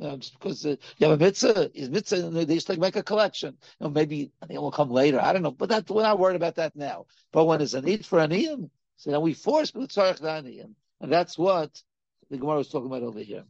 Uh, 0.00 0.16
just 0.16 0.38
because 0.38 0.66
uh, 0.66 0.76
you 0.98 1.08
have 1.08 1.18
a 1.18 1.24
mitzvah, 1.24 1.70
is 1.74 1.88
mitzvah, 1.88 2.28
they 2.44 2.54
used 2.54 2.66
to 2.66 2.78
make 2.78 2.96
a 2.96 3.02
collection. 3.02 3.56
You 3.80 3.86
know, 3.86 3.90
maybe 3.90 4.30
they 4.46 4.58
will 4.58 4.70
come 4.70 4.90
later. 4.90 5.18
I 5.18 5.32
don't 5.32 5.42
know, 5.42 5.50
but 5.50 5.70
that 5.70 5.88
we're 5.88 6.02
not 6.02 6.18
worried 6.18 6.36
about 6.36 6.56
that 6.56 6.76
now. 6.76 7.06
But 7.32 7.46
when 7.46 7.58
there's 7.58 7.74
a 7.74 7.80
need 7.80 8.04
for 8.04 8.18
aniyim, 8.18 8.68
so 8.96 9.10
then 9.10 9.22
we 9.22 9.32
force 9.32 9.72
b'tzarech 9.72 10.20
aniyim, 10.20 10.72
and 11.00 11.10
that's 11.10 11.38
what 11.38 11.82
the 12.30 12.36
Gemara 12.36 12.58
was 12.58 12.68
talking 12.68 12.88
about 12.88 13.04
over 13.04 13.20
here. 13.20 13.44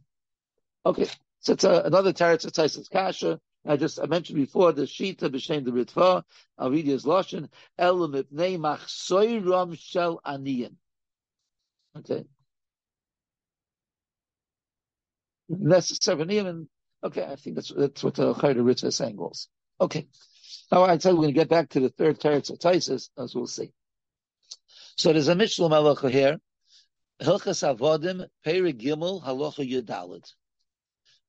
Okay, 0.85 1.07
so 1.41 1.53
it's 1.53 1.65
a, 1.65 1.81
another 1.81 2.13
teretz 2.13 2.45
of 2.77 2.89
kasha. 2.89 3.41
I 3.65 3.75
just 3.75 3.99
I 3.99 4.05
mentioned 4.05 4.37
before 4.37 4.71
the 4.71 4.83
shita 4.83 5.29
b'shem 5.29 5.65
the 5.65 5.71
ritva. 5.71 6.23
I'll 6.57 6.71
read 6.71 6.85
his 6.85 7.03
lashon 7.03 7.49
elam 7.77 8.13
ipnei 8.13 8.57
machsoiram 8.57 9.77
shel 9.77 10.21
aniyim. 10.25 10.75
Okay. 11.97 12.23
Necessarily 15.49 16.37
even 16.37 16.69
okay, 17.03 17.23
I 17.23 17.35
think 17.35 17.55
that's 17.55 17.71
that's 17.75 18.03
what 18.03 18.15
the 18.15 18.33
Chayda 18.33 18.65
Ritz 18.65 18.83
is 18.83 18.95
saying 18.95 19.17
also. 19.17 19.47
Okay. 19.79 20.07
Now 20.71 20.83
I 20.83 20.97
tell 20.97 21.13
you 21.13 21.19
we're 21.19 21.25
gonna 21.25 21.33
get 21.33 21.49
back 21.49 21.69
to 21.69 21.79
the 21.79 21.89
third 21.89 22.19
teretz 22.19 22.49
of 22.49 22.59
Taisis, 22.59 23.09
as 23.17 23.33
we'll 23.35 23.47
see. 23.47 23.71
So 24.97 25.13
there's 25.13 25.27
a 25.27 25.35
Mishnah 25.35 25.69
Malacha 25.69 26.09
here. 26.09 26.37
Hilchas 27.21 27.63
Avodim, 27.63 28.27
Peri 28.43 28.73
Gimel, 28.73 29.23
Halacha 29.23 29.67
Yudalit. 29.69 30.31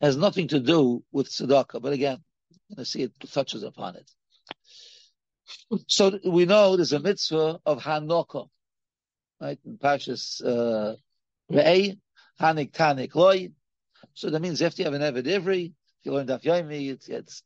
Has 0.01 0.17
nothing 0.17 0.49
to 0.49 0.61
do 0.61 1.03
with 1.13 1.29
tzedakah, 1.29 1.83
but 1.83 1.93
again, 1.93 2.19
you're 2.51 2.77
going 2.77 2.85
to 2.85 2.91
see 2.91 3.03
it 3.03 3.13
touches 3.31 3.63
upon 3.63 3.97
it. 3.97 4.11
So 5.87 6.19
we 6.25 6.45
know 6.45 6.77
there's 6.77 6.93
a 6.93 7.01
mitzvah 7.01 7.61
of 7.65 7.83
Hanokah, 7.83 8.49
right? 9.41 9.59
In 9.65 9.79
Pashas 9.79 10.45
uh, 10.45 10.95
Re'eh, 11.51 11.99
Hanik 12.41 12.73
Tanik 12.73 13.15
Loy, 13.15 13.51
so 14.19 14.31
that 14.31 14.43
means 14.43 14.61
after 14.61 14.83
you 14.83 14.91
have 14.91 15.01
an 15.01 15.15
Eved 15.15 15.27
Ivri, 15.27 15.67
if 15.67 15.73
you 16.03 16.13
learn 16.13 16.27
Daf 16.27 16.43
Yomi, 16.43 16.91
it's, 16.91 17.09
it's 17.09 17.41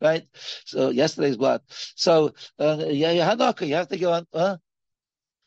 right? 0.00 0.26
So 0.66 0.90
yesterday's 0.90 1.36
blood. 1.36 1.62
So, 1.96 2.32
uh, 2.60 2.76
you 2.88 3.04
have 3.04 3.88
to 3.88 3.96
give 3.96 4.08
on, 4.08 4.24
uh, 4.32 4.56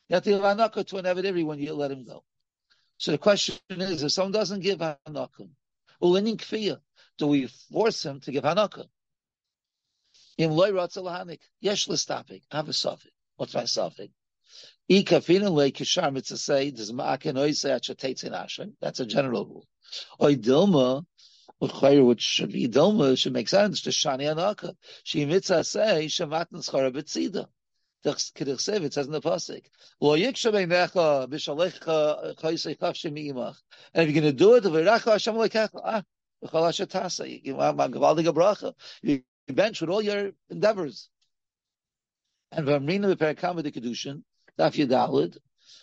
you 0.10 0.16
have 0.16 0.24
to 0.24 0.30
give 0.32 0.42
Hanaka 0.42 0.86
to 0.88 0.98
an 0.98 1.06
Eved 1.06 1.24
Ivri 1.24 1.46
when 1.46 1.60
you 1.60 1.74
let 1.76 1.92
him 1.92 2.04
go. 2.04 2.26
So 2.98 3.12
the 3.12 3.18
question 3.18 3.58
is, 3.70 4.04
if 4.04 4.12
someone 4.12 4.34
doesn't 4.34 4.60
give 4.60 4.80
Hanaka, 4.80 5.48
Ulinin 6.04 6.36
Kfiyah, 6.36 6.80
do 7.18 7.28
we 7.28 7.48
force 7.48 8.06
him 8.06 8.20
to 8.20 8.32
give 8.34 8.44
Hanaka? 8.44 8.84
In 10.38 10.52
loy 10.52 10.72
ratzalahanik, 10.72 11.40
yesh 11.62 11.88
listapik, 11.88 12.42
have 12.52 12.68
a 12.68 12.74
suffix. 12.74 13.14
What's 13.38 13.54
my 13.54 13.64
suffix? 13.64 14.12
That's 14.90 15.30
a 19.00 19.06
general 19.06 19.46
rule. 19.46 19.68
Oy 20.22 20.36
which 22.06 22.22
should 22.22 22.52
be 22.52 22.68
dilma, 22.70 23.18
should 23.18 23.34
make 23.34 23.50
sense 23.50 23.82
to 23.82 23.90
shani 23.90 24.34
anaka. 24.34 24.76
She 25.04 25.26
mitzah 25.26 25.66
say 25.66 26.06
shematan 26.06 26.64
schara 26.64 26.92
b'tzida. 26.92 27.48
The 28.04 28.12
it 28.12 28.94
says 28.94 29.08
in 29.08 29.12
the 29.12 29.20
pasuk. 29.20 29.66
And 33.94 34.10
if 34.10 34.16
you're 34.16 34.22
going 34.22 34.24
to 34.24 34.32
do 34.32 34.54
it, 34.54 34.64
v'iracha 34.64 35.12
Hashem 35.12 35.36
lekecha. 35.36 35.82
Ah, 35.84 36.04
v'chalash 36.44 36.86
tasa. 36.88 37.44
You 37.44 37.56
gavaldig 37.56 39.24
bench 39.50 39.82
with 39.82 39.90
all 39.90 40.02
your 40.02 40.32
endeavors. 40.50 41.10
And 42.52 42.68
v'amrina 42.68 43.16
b'perakam 43.16 43.64
the 43.64 43.72
kedushin 43.72 44.24
daf 44.58 44.74
yedalid. 44.76 45.38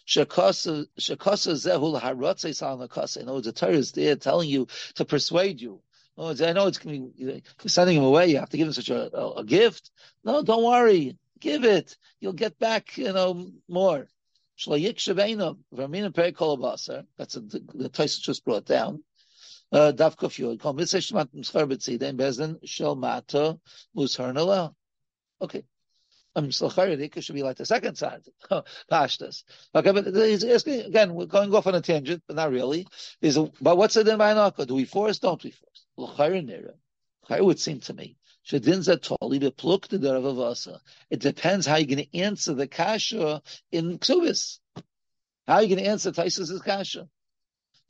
Shakasa 0.07 0.87
zehul 0.99 2.01
haratzei 2.01 2.55
sal 2.55 2.79
nakasa. 2.79 3.19
In 3.19 3.25
other 3.25 3.35
words, 3.35 3.47
the 3.47 3.53
Torah 3.53 3.73
is 3.73 3.93
there 3.93 4.17
telling 4.17 4.49
you 4.49 4.67
to 4.95 5.05
persuade 5.05 5.61
you. 5.61 5.81
Oh, 6.17 6.31
I 6.31 6.53
know 6.53 6.69
it's 6.69 6.79
going 6.79 7.13
to 7.19 7.25
be 7.25 7.43
sending 7.67 7.97
him 7.97 8.05
away. 8.05 8.29
You 8.29 8.39
have 8.39 8.51
to 8.51 8.57
give 8.57 8.69
him 8.69 8.73
such 8.73 8.91
a, 8.91 9.17
a, 9.17 9.31
a, 9.39 9.45
gift. 9.45 9.91
No, 10.23 10.43
don't 10.43 10.63
worry. 10.63 11.19
Give 11.41 11.65
it. 11.65 11.97
You'll 12.21 12.35
get 12.35 12.57
back, 12.59 12.97
you 12.97 13.13
know, 13.13 13.51
more. 13.69 14.07
That's 14.57 14.69
a, 14.69 15.05
the, 17.41 17.65
the 17.75 17.91
Tosfos 17.91 18.21
just 18.21 18.45
brought 18.45 18.65
down. 18.65 19.03
Uh, 19.73 19.91
Dafka 19.93 20.29
Fyod. 20.29 20.61
Kol 20.61 20.75
mitzvah 20.75 21.27
bezin 21.35 22.59
shel 22.63 22.95
mata 22.95 23.59
mushar 23.97 24.75
Okay. 25.43 25.65
Um, 26.37 26.49
it 26.49 27.25
should 27.25 27.35
be 27.35 27.43
like 27.43 27.57
the 27.57 27.67
second 27.67 27.97
side. 27.97 28.23
Pashtas. 28.91 29.45
Okay, 29.75 29.93
but 29.93 30.07
he's 30.07 30.45
asking, 30.45 30.81
again, 30.81 31.15
we're 31.15 31.27
going 31.27 31.55
off 31.55 31.67
on 31.67 31.75
a 31.77 31.81
tangent, 31.81 32.23
but 32.27 32.37
not 32.37 32.51
really. 32.51 32.87
Is 33.21 33.39
but 33.61 33.77
what's 33.77 33.97
it 33.97 34.09
in 34.09 34.19
Vainaka? 34.19 34.67
Do 34.67 34.75
we 34.75 34.85
force? 34.85 35.19
Don't 35.21 35.43
we 35.43 35.53
force? 35.53 35.87
It 37.31 37.45
would 37.45 37.61
seem 37.61 37.81
to 37.81 37.95
me. 37.95 38.17
It 38.47 38.63
depends 41.21 41.67
how 41.67 41.77
you're 41.77 41.87
going 41.87 42.05
to 42.05 42.19
answer 42.19 42.55
the 42.55 42.67
kasha 42.67 43.43
in 43.73 43.99
ksubis. 43.99 44.59
How 45.47 45.55
are 45.55 45.63
you 45.63 45.69
going 45.69 45.85
to 45.85 45.91
answer 45.91 46.11
Taisus' 46.13 46.63
kasha? 46.63 47.09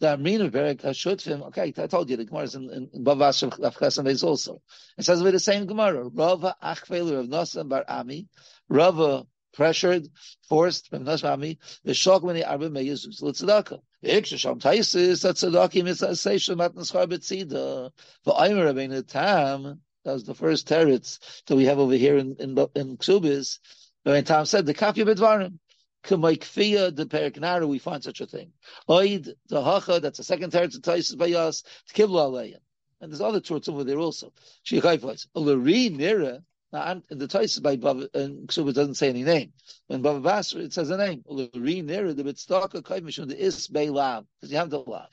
The 0.01 0.17
Amrina 0.17 0.51
Berek 0.51 0.83
Hashutfim. 0.83 1.47
Okay, 1.49 1.73
I 1.77 1.87
told 1.87 2.11
you 2.11 2.17
the 2.17 2.25
Gemara 2.25 2.45
is 2.45 2.55
in, 2.55 2.71
in, 2.71 2.91
in 2.93 3.05
Bavash 3.05 3.43
of 3.43 4.25
also. 4.25 4.61
It 4.99 5.05
says 5.05 5.23
with 5.23 5.33
the 5.33 5.41
same 5.41 5.67
Gemara. 5.67 6.09
Rava 6.09 6.57
Achvel 6.63 7.21
of 7.21 7.27
Nosam 7.27 7.69
Bar 7.69 7.85
Ami. 7.89 8.27
Rava 8.69 9.27
pressured, 9.55 10.09
forced 10.49 10.91
from 10.91 11.05
Nashami, 11.05 11.59
the 11.85 11.93
Shokmani 11.93 12.47
Arba 12.47 12.69
Meyazus 12.71 13.23
Litzadaka. 13.23 13.81
Ikshasham 14.05 14.61
Taisis, 14.61 15.23
that's 15.23 15.43
Sadaki 15.43 15.83
Mitzasation 15.83 16.57
Matan 16.57 16.83
Schar 16.83 17.07
Betzida. 17.07 17.91
For 18.25 18.35
Aimer 18.39 18.73
Rabbeinu 18.73 19.07
Tam, 19.07 19.81
that 20.05 20.13
was 20.13 20.25
the 20.25 20.35
first 20.35 20.69
teretz 20.69 21.19
that 21.47 21.57
we 21.57 21.65
have 21.65 21.79
over 21.79 21.95
here 21.95 22.19
in, 22.19 22.37
in, 22.39 22.59
in 22.75 22.97
Ksubis. 22.99 23.59
When 24.03 24.23
Tam 24.25 24.45
said, 24.45 24.67
the 24.67 24.75
Kafya 24.75 25.07
Bedvarim. 25.07 25.59
Kamaikfiya 26.05 26.95
the 26.95 27.07
Periknara, 27.07 27.67
we 27.67 27.79
find 27.79 28.03
such 28.03 28.21
a 28.21 28.27
thing. 28.27 28.53
Oid 28.89 29.35
the 29.49 29.63
Hacha, 29.63 30.01
that's 30.01 30.19
the 30.19 30.25
second 30.25 30.53
teretz 30.53 31.13
of 31.13 31.19
by 31.19 31.27
Yas, 31.27 31.65
Tkibla 31.93 32.31
Aleya. 32.31 32.59
And 33.01 33.11
there's 33.11 33.21
other 33.21 33.41
torts 33.41 33.69
over 33.69 33.85
there 33.85 33.99
also. 33.99 34.33
Shechayflites. 34.67 35.27
Ulari 35.37 35.97
Nira, 35.97 36.43
now, 36.75 37.01
the 37.09 37.29
Tosis 37.29 37.63
by 37.63 37.77
Bava 37.77 38.13
and 38.17 38.49
Ksuba 38.49 38.75
doesn't 38.75 38.97
say 38.97 39.09
any 39.09 39.23
name. 39.23 39.53
When 39.87 40.03
Bava 40.03 40.21
Basra, 40.21 40.61
it 40.61 40.73
says 40.73 40.91
a 40.91 40.97
name. 40.97 41.23
Uri 41.31 41.83
near 41.83 42.13
the 42.13 42.25
bitstaka 42.25 42.83
kaivmishun 42.83 43.29
the 43.29 43.41
is 43.41 43.69
bay 43.69 43.91
lav 43.91 44.27
because 44.41 44.51
you 44.51 44.59
have 44.59 44.71
the 44.71 44.81
lav. 44.81 45.09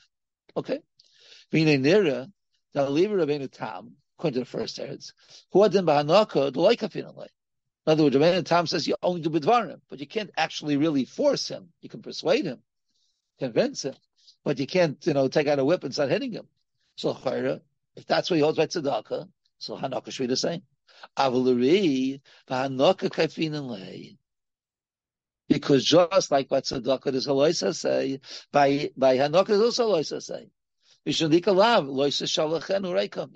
Okay, 0.56 0.80
Vine 1.52 1.80
nira 1.80 2.32
the 2.72 2.90
lever 2.90 3.16
Rabbeinu 3.16 3.48
Tam 3.48 3.92
according 4.18 4.34
to 4.34 4.40
the 4.40 4.46
first 4.46 4.80
words. 4.80 5.14
Who 5.52 5.62
adin 5.62 5.86
bahanaka 5.86 6.52
the 6.52 6.58
loikafin 6.58 7.14
In 7.86 7.92
other 7.92 8.04
words, 8.04 8.16
Rabbeinu 8.16 8.44
Tam 8.44 8.66
says 8.66 8.86
you 8.86 8.96
only 9.02 9.20
do 9.20 9.30
bidvarim, 9.30 9.80
but 9.88 9.98
you 9.98 10.06
can't 10.06 10.30
actually 10.36 10.76
really 10.76 11.04
force 11.04 11.48
him. 11.48 11.72
You 11.80 11.88
can 11.88 12.00
persuade 12.00 12.44
him, 12.44 12.62
convince 13.38 13.84
him, 13.84 13.94
but 14.44 14.58
you 14.58 14.66
can't, 14.66 15.04
you 15.04 15.14
know, 15.14 15.28
take 15.28 15.48
out 15.48 15.58
a 15.58 15.64
whip 15.64 15.82
and 15.82 15.92
start 15.92 16.10
hitting 16.10 16.32
him. 16.32 16.46
So 16.96 17.10
if 17.96 18.06
that's 18.06 18.30
what 18.30 18.36
he 18.36 18.42
holds 18.42 18.58
by 18.58 18.66
tzedakah, 18.66 19.28
so 19.58 19.76
hanaka 19.76 20.12
should 20.12 20.24
be 20.24 20.26
the 20.28 20.36
same. 20.36 20.62
Avaluri, 21.16 22.20
Vahanoka 22.48 23.10
Kaifin 23.10 24.16
Because 25.48 25.84
just 25.84 26.30
like 26.30 26.50
what 26.50 26.64
Tzedakah 26.64 27.10
there's 27.10 27.26
a 27.26 27.30
loisa 27.30 27.74
say, 27.74 28.20
by 28.52 28.90
by 28.96 29.16
Hanoka 29.16 29.48
there's 29.48 29.60
also 29.60 29.88
a 29.88 29.98
loisa 29.98 30.22
say. 30.22 30.50
You're 31.04 31.28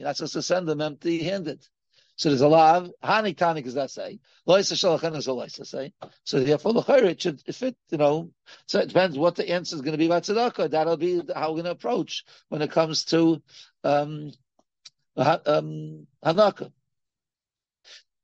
not 0.04 0.16
supposed 0.16 0.32
to 0.34 0.42
send 0.42 0.68
them 0.68 0.80
empty-handed. 0.80 1.66
So 2.16 2.30
there's 2.30 2.40
a 2.40 2.48
lav. 2.48 2.90
Hani 3.04 3.36
tanik 3.36 3.64
does 3.64 3.74
that 3.74 3.90
say? 3.90 4.20
Loisa 4.48 4.72
shalachen 4.72 5.16
is 5.16 5.26
a 5.26 5.30
loisa 5.30 5.66
say. 5.66 5.92
So 6.24 6.40
therefore, 6.40 6.72
the 6.72 7.04
it 7.04 7.20
should 7.20 7.42
fit. 7.54 7.76
You 7.90 7.98
know, 7.98 8.30
so 8.66 8.80
it 8.80 8.88
depends 8.88 9.18
what 9.18 9.36
the 9.36 9.48
answer 9.50 9.76
is 9.76 9.82
going 9.82 9.92
to 9.92 9.98
be 9.98 10.06
about 10.06 10.22
tzedakah. 10.24 10.70
That'll 10.70 10.96
be 10.96 11.22
how 11.34 11.50
we're 11.50 11.62
going 11.62 11.64
to 11.64 11.70
approach 11.72 12.24
when 12.48 12.62
it 12.62 12.70
comes 12.70 13.04
to 13.06 13.42
um, 13.84 14.32
um. 15.16 16.06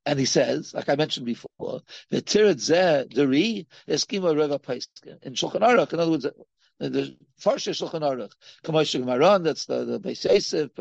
And 0.05 0.19
he 0.19 0.25
says, 0.25 0.73
like 0.73 0.89
I 0.89 0.95
mentioned 0.95 1.25
before, 1.25 1.81
the 2.09 2.21
tirat 2.21 2.55
zeh 2.55 3.09
deri 3.09 3.67
eskima 3.87 4.35
reva 4.35 4.59
paiskin 4.59 5.21
in 5.21 5.33
Shulchan 5.33 5.61
Aruch. 5.61 5.93
In 5.93 5.99
other 5.99 6.11
words, 6.11 6.27
the 6.79 7.15
Farsha 7.39 7.71
Shulchan 7.71 8.01
Aruch, 8.01 8.33
Kamosh 8.63 8.99
Gemaran, 8.99 9.43
that's 9.43 9.65
the 9.65 9.85
the 9.85 9.99
Beis 9.99 10.25
Yosef, 10.25 10.71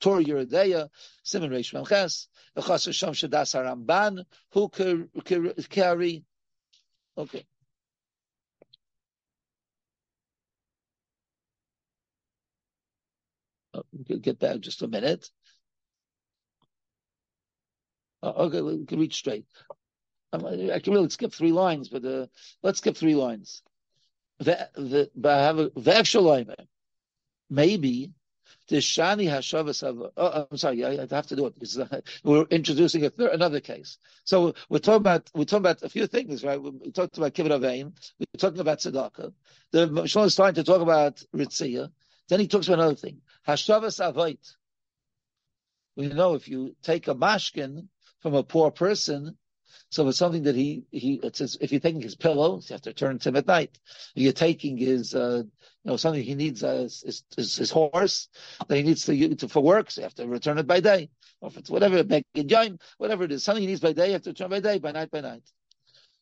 the 0.00 0.04
Torah 0.04 0.24
Yeredeya, 0.24 0.88
Simon 1.22 1.50
Reish 1.50 1.72
Memches, 1.74 2.28
the 2.54 2.62
Chas 2.62 2.94
Sham 2.94 3.12
Shadas 3.12 3.54
Haramban, 3.54 4.24
who 4.52 4.68
carry. 5.68 6.24
Okay. 7.18 7.46
Oh, 13.74 13.82
get 14.04 14.40
that 14.40 14.60
just 14.60 14.82
a 14.82 14.88
minute. 14.88 15.30
Uh, 18.22 18.32
okay, 18.36 18.62
we 18.62 18.86
can 18.86 18.98
read 18.98 19.12
straight. 19.12 19.46
Um, 20.32 20.46
I 20.46 20.80
can 20.80 20.92
really 20.94 21.08
skip 21.10 21.32
three 21.32 21.52
lines, 21.52 21.88
but 21.88 22.04
uh, 22.04 22.26
let's 22.62 22.78
skip 22.78 22.96
three 22.96 23.14
lines. 23.14 23.62
The 24.38 24.68
the 24.74 25.10
maybe 27.48 28.12
the 28.68 28.76
shani 28.76 29.28
hashavas. 29.28 30.10
Oh, 30.16 30.46
I'm 30.50 30.56
sorry, 30.56 30.84
I 30.84 31.06
have 31.10 31.26
to 31.28 31.36
do 31.36 31.46
it 31.46 31.54
because 31.54 31.78
uh, 31.78 32.00
we're 32.24 32.44
introducing 32.50 33.08
third, 33.10 33.32
another 33.32 33.60
case. 33.60 33.98
So 34.24 34.54
we're 34.68 34.78
talking 34.78 34.96
about 34.96 35.30
we're 35.34 35.44
talking 35.44 35.62
about 35.62 35.82
a 35.82 35.88
few 35.88 36.06
things, 36.06 36.44
right? 36.44 36.60
We 36.60 36.90
talked 36.92 37.16
about 37.18 37.34
kibbut 37.34 37.50
avein. 37.50 37.92
We're 38.18 38.38
talking 38.38 38.60
about 38.60 38.78
tzedakah. 38.78 39.32
The 39.72 39.86
Shlomo 39.86 40.26
is 40.26 40.32
starting 40.32 40.62
to 40.62 40.64
talk 40.64 40.80
about 40.80 41.22
ritzia. 41.34 41.90
Then 42.28 42.40
he 42.40 42.48
talks 42.48 42.66
about 42.66 42.80
another 42.80 42.96
thing, 42.96 43.20
hashavas 43.46 44.00
avait. 44.00 44.38
We 45.96 46.08
know 46.08 46.34
if 46.34 46.48
you 46.48 46.76
take 46.82 47.08
a 47.08 47.14
mashkin 47.14 47.88
from 48.20 48.34
a 48.34 48.42
poor 48.42 48.70
person. 48.70 49.36
So 49.96 50.06
it's 50.08 50.18
something 50.18 50.42
that 50.42 50.54
he 50.54 50.84
he 50.90 51.18
says 51.32 51.56
if 51.58 51.72
you're 51.72 51.80
taking 51.80 52.02
his 52.02 52.16
pillows, 52.16 52.68
you 52.68 52.74
have 52.74 52.82
to 52.82 52.92
turn 52.92 53.18
to 53.18 53.30
him 53.30 53.36
at 53.36 53.46
night. 53.46 53.78
If 54.14 54.24
you're 54.24 54.32
taking 54.34 54.76
his 54.76 55.14
uh, 55.14 55.44
you 55.46 55.90
know 55.90 55.96
something 55.96 56.22
he 56.22 56.34
needs 56.34 56.62
uh, 56.62 56.82
his, 56.82 57.24
his, 57.34 57.56
his 57.56 57.70
horse 57.70 58.28
that 58.68 58.76
he 58.76 58.82
needs 58.82 59.06
to, 59.06 59.34
to 59.36 59.48
for 59.48 59.62
work, 59.62 59.90
so 59.90 60.02
you 60.02 60.04
have 60.04 60.14
to 60.16 60.26
return 60.26 60.58
it 60.58 60.66
by 60.66 60.80
day. 60.80 61.08
Or 61.40 61.48
if 61.48 61.56
it's 61.56 61.70
whatever, 61.70 62.04
whatever 62.98 63.24
it 63.24 63.32
is, 63.32 63.42
something 63.42 63.62
he 63.62 63.68
needs 63.68 63.80
by 63.80 63.94
day, 63.94 64.08
you 64.08 64.12
have 64.12 64.22
to 64.24 64.30
return 64.30 64.50
by 64.50 64.60
day, 64.60 64.78
by 64.78 64.92
night, 64.92 65.10
by 65.10 65.22
night. 65.22 65.44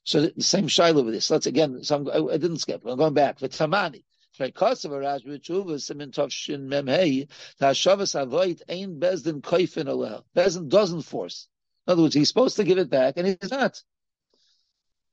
So 0.04 0.20
the 0.20 0.40
same 0.40 0.68
shiloh 0.68 1.02
with 1.02 1.14
this. 1.14 1.28
Let's 1.28 1.46
again. 1.46 1.82
So 1.82 2.08
I, 2.08 2.34
I 2.34 2.36
didn't 2.36 2.58
skip. 2.58 2.82
I'm 2.86 2.96
going 2.96 3.14
back. 3.14 3.40
For 3.40 3.48
Tamani. 3.48 4.04
Because 4.38 4.84
of. 4.84 4.92
Bezdin 10.36 10.68
doesn't 10.68 11.02
force. 11.02 11.48
In 11.86 11.92
other 11.92 12.02
words, 12.02 12.14
he's 12.14 12.28
supposed 12.28 12.56
to 12.56 12.64
give 12.64 12.78
it 12.78 12.90
back, 12.90 13.14
and 13.16 13.26
he's 13.26 13.50
not. 13.50 13.82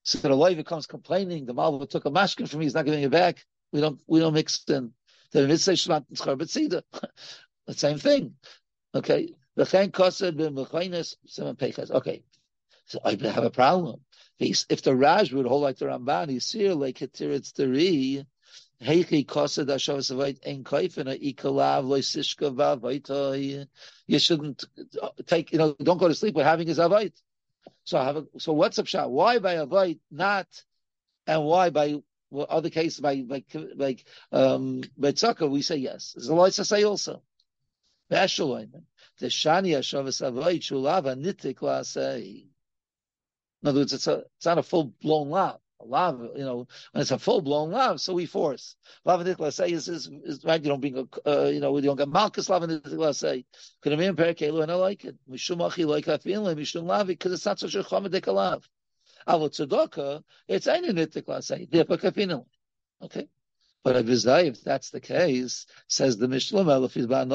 So 0.03 0.17
the 0.17 0.35
lawyer 0.35 0.63
comes 0.63 0.87
complaining, 0.87 1.45
the 1.45 1.53
Malva 1.53 1.85
took 1.85 2.05
a 2.05 2.11
mashkin 2.11 2.49
from 2.49 2.59
me, 2.59 2.65
he's 2.65 2.73
not 2.73 2.85
giving 2.85 3.03
it 3.03 3.11
back. 3.11 3.45
We 3.71 3.81
don't, 3.81 4.01
we 4.07 4.19
don't 4.19 4.33
mix 4.33 4.63
in. 4.67 4.93
The 5.31 5.47
mitzvah 5.47 5.73
shmat 5.73 6.05
the 7.67 7.73
same 7.73 7.97
thing. 7.99 8.35
Okay. 8.93 9.29
Okay. 11.91 12.23
So 12.85 12.99
I 13.05 13.11
have 13.11 13.43
a 13.43 13.51
problem. 13.51 14.01
If 14.39 14.81
the 14.81 14.95
Raj 14.95 15.31
would 15.31 15.45
hold 15.45 15.61
like 15.61 15.77
the 15.77 15.85
Ramban, 15.85 16.29
he's 16.29 16.51
here 16.51 16.73
like 16.73 16.97
Ketiritz 16.97 17.53
Tari, 17.53 18.25
You 18.83 19.03
shouldn't 24.19 24.65
take, 25.27 25.51
you 25.51 25.57
know, 25.59 25.75
don't 25.83 25.97
go 25.99 26.07
to 26.07 26.15
sleep 26.15 26.33
with 26.35 26.45
having 26.45 26.67
his 26.67 26.79
avait. 26.79 27.13
So 27.83 27.99
have 27.99 28.17
a, 28.17 28.25
so 28.39 28.53
what's 28.53 28.79
up 28.79 28.87
shot? 28.87 29.11
Why 29.11 29.37
by 29.37 29.53
avait 29.53 29.99
not, 30.09 30.47
and 31.27 31.45
why 31.45 31.69
by 31.69 32.01
well, 32.31 32.47
other 32.49 32.71
cases 32.71 32.99
by 32.99 33.21
by 33.21 33.43
like 33.75 34.03
um 34.31 34.81
by 34.97 35.11
tzaka 35.11 35.47
we 35.47 35.61
say 35.61 35.77
yes. 35.77 36.13
There's 36.15 36.29
a 36.29 36.33
lot 36.33 36.51
to 36.53 36.65
say 36.65 36.83
also. 36.83 37.21
The 38.09 38.17
shani 38.17 39.77
shulava 39.77 41.15
nitik 41.15 41.61
la. 41.61 41.83
In 43.63 43.69
other 43.69 43.81
words, 43.81 43.93
it's 43.93 44.07
a 44.07 44.23
it's 44.37 44.45
not 44.45 44.57
a 44.57 44.63
full 44.63 44.85
blown 45.01 45.29
lav. 45.29 45.60
A 45.81 45.85
lav, 45.85 46.19
you 46.35 46.43
know, 46.43 46.67
when 46.91 47.01
it's 47.01 47.11
a 47.11 47.17
full 47.17 47.41
blown 47.41 47.71
love, 47.71 47.99
so 48.01 48.13
we 48.13 48.25
force. 48.25 48.75
Love 49.05 49.25
and 49.25 49.53
say 49.53 49.71
is, 49.71 49.87
is, 49.87 50.09
is 50.23 50.43
right. 50.43 50.61
You 50.61 50.69
don't 50.69 50.79
bring 50.79 50.97
a 50.97 51.29
uh, 51.29 51.47
you 51.47 51.59
know 51.59 51.75
you 51.75 51.83
don't 51.83 51.97
get 51.97 52.09
malchus 52.09 52.49
lav 52.49 52.63
and 52.63 53.15
say. 53.15 53.45
Could 53.81 53.91
have 53.91 53.99
been 53.99 54.15
perkelu 54.15 54.61
and 54.61 54.71
I 54.71 54.75
like 54.75 55.05
it. 55.05 55.15
Mishum 55.29 55.65
achi 55.65 55.85
like 55.85 56.07
I 56.07 56.17
feel 56.17 56.43
mishum 56.43 56.83
lavi 56.83 57.07
because 57.07 57.33
it's 57.33 57.45
not 57.45 57.59
such 57.59 57.75
a 57.75 57.83
chomedik 57.83 58.27
lav. 58.31 58.67
Avot 59.27 59.51
tzedakah, 59.51 60.23
it's 60.47 60.67
any 60.67 60.89
nitik 60.89 61.43
say. 61.43 61.67
Therefore 61.69 61.97
kafinu. 61.97 62.45
Okay. 63.01 63.27
But 63.83 63.95
if 63.95 64.63
that's 64.63 64.91
the 64.91 64.99
case, 64.99 65.65
says 65.87 66.17
the 66.17 66.27
Mishlum, 66.27 66.85
if 66.85 66.93
he's 66.93 67.05
In 67.05 67.31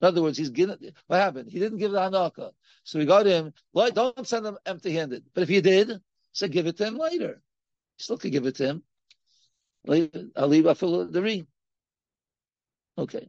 other 0.00 0.22
words, 0.22 0.38
he's 0.38 0.50
given 0.50 0.92
what 1.08 1.20
happened? 1.20 1.50
He 1.50 1.58
didn't 1.58 1.78
give 1.78 1.90
the 1.90 1.98
hanaka. 1.98 2.52
So 2.84 3.00
we 3.00 3.04
got 3.04 3.26
him, 3.26 3.52
don't 3.74 4.28
send 4.28 4.46
him 4.46 4.58
empty-handed. 4.64 5.24
But 5.34 5.42
if 5.42 5.50
you 5.50 5.60
did, 5.60 6.00
say 6.32 6.48
give 6.48 6.66
it 6.66 6.76
to 6.76 6.86
him 6.86 6.96
later. 6.96 7.42
Still 7.98 8.18
could 8.18 8.32
give 8.32 8.46
it 8.46 8.56
to 8.56 8.64
him. 8.64 8.82
I'll 10.36 10.48
leave 10.48 10.64
the 10.64 11.20
ring. 11.22 11.46
Okay. 12.96 13.28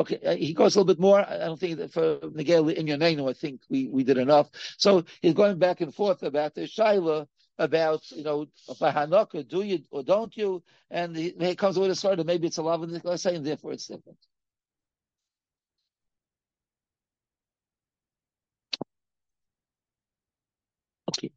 Okay, 0.00 0.18
uh, 0.24 0.34
he 0.34 0.54
goes 0.54 0.74
a 0.74 0.78
little 0.78 0.94
bit 0.94 0.98
more. 0.98 1.20
I 1.20 1.36
don't 1.36 1.60
think 1.60 1.92
for 1.92 2.20
Miguel 2.32 2.70
in 2.70 2.86
your 2.86 2.96
name, 2.96 3.22
I 3.26 3.34
think 3.34 3.60
we, 3.68 3.86
we 3.88 4.02
did 4.02 4.16
enough. 4.16 4.48
So 4.78 5.04
he's 5.20 5.34
going 5.34 5.58
back 5.58 5.82
and 5.82 5.94
forth 5.94 6.22
about 6.22 6.54
the 6.54 6.62
Shaila, 6.62 7.26
about, 7.58 8.10
you 8.10 8.24
know, 8.24 8.46
by 8.80 8.92
Hanoka, 8.92 9.46
do 9.46 9.60
you 9.60 9.80
or 9.90 10.02
don't 10.02 10.34
you? 10.38 10.62
And 10.90 11.14
he, 11.14 11.34
he 11.38 11.54
comes 11.54 11.78
with 11.78 11.90
a 11.90 11.94
sort 11.94 12.18
of 12.18 12.24
maybe 12.24 12.46
it's 12.46 12.56
a 12.56 12.62
love 12.62 12.82
and 12.82 13.20
say, 13.20 13.36
and 13.36 13.46
therefore 13.46 13.72
it's 13.74 13.88
different. 13.88 14.16
Okay. 21.10 21.30